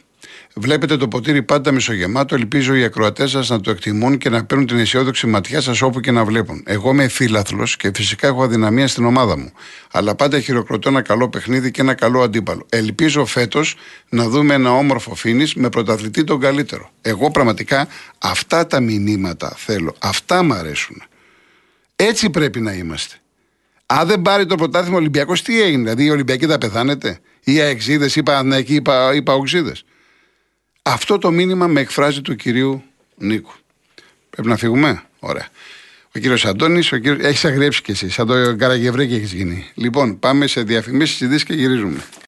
Βλέπετε 0.59 0.97
το 0.97 1.07
ποτήρι 1.07 1.43
πάντα 1.43 1.71
μισογεμάτο. 1.71 2.35
Ελπίζω 2.35 2.75
οι 2.75 2.83
ακροατές 2.83 3.29
σας 3.31 3.49
να 3.49 3.59
το 3.61 3.71
εκτιμούν 3.71 4.17
και 4.17 4.29
να 4.29 4.45
παίρνουν 4.45 4.67
την 4.67 4.77
αισιόδοξη 4.77 5.27
ματιά 5.27 5.61
σας 5.61 5.81
όπου 5.81 5.99
και 5.99 6.11
να 6.11 6.25
βλέπουν. 6.25 6.63
Εγώ 6.65 6.91
είμαι 6.91 7.07
φίλαθλο 7.07 7.67
και 7.77 7.91
φυσικά 7.95 8.27
έχω 8.27 8.43
αδυναμία 8.43 8.87
στην 8.87 9.05
ομάδα 9.05 9.37
μου. 9.37 9.51
Αλλά 9.91 10.15
πάντα 10.15 10.39
χειροκροτώ 10.39 10.89
ένα 10.89 11.01
καλό 11.01 11.29
παιχνίδι 11.29 11.71
και 11.71 11.81
ένα 11.81 11.93
καλό 11.93 12.21
αντίπαλο. 12.21 12.65
Ελπίζω 12.69 13.25
φέτος 13.25 13.75
να 14.09 14.29
δούμε 14.29 14.53
ένα 14.53 14.71
όμορφο 14.71 15.15
φίνις 15.15 15.55
με 15.55 15.69
πρωταθλητή 15.69 16.23
τον 16.23 16.39
καλύτερο. 16.39 16.89
Εγώ 17.01 17.31
πραγματικά 17.31 17.87
αυτά 18.17 18.67
τα 18.67 18.79
μηνύματα 18.79 19.53
θέλω. 19.57 19.95
Αυτά 19.99 20.43
μ' 20.43 20.53
αρέσουν. 20.53 21.01
Έτσι 21.95 22.29
πρέπει 22.29 22.59
να 22.59 22.73
είμαστε. 22.73 23.15
Αν 23.89 24.07
δεν 24.07 24.21
πάρει 24.21 24.45
το 24.45 24.55
πρωτάθλημα 24.55 24.95
ο 24.95 24.99
Ολυμπιακός, 24.99 25.41
τι 25.41 25.61
έγινε. 25.61 25.81
Δηλαδή 25.81 26.03
οι 26.03 26.09
Ολυμπιακοί 26.09 26.45
θα 26.45 26.57
πεθάνετε, 26.57 27.19
ή 27.43 27.61
αεξίδες, 27.61 28.15
ή 28.15 28.23
Παναθηναϊκοί, 28.23 28.75
ή, 28.75 28.81
πα, 28.81 29.13
ή 29.13 29.21
Παοξίδε. 29.21 29.73
Αυτό 30.81 31.17
το 31.17 31.31
μήνυμα 31.31 31.67
με 31.67 31.79
εκφράζει 31.79 32.21
του 32.21 32.35
κυρίου 32.35 32.83
Νίκου. 33.15 33.51
Πρέπει 34.29 34.47
να 34.47 34.57
φύγουμε; 34.57 35.03
Ωραία. 35.19 35.47
Ο 36.15 36.19
κύριος 36.19 36.45
Αντώνης, 36.45 36.89
κύριος... 36.89 37.17
έχεις 37.19 37.45
αγριέψει 37.45 37.81
κι 37.81 37.91
εσύ. 37.91 38.09
Σαν 38.09 38.27
το 38.27 38.55
Καραγευρέκι 38.55 39.13
έχεις 39.13 39.33
γίνει. 39.33 39.65
Λοιπόν, 39.73 40.19
πάμε 40.19 40.47
σε 40.47 40.63
διαφημίσεις, 40.63 41.21
ειδήσει 41.21 41.45
και 41.45 41.53
γυρίζουμε. 41.53 42.03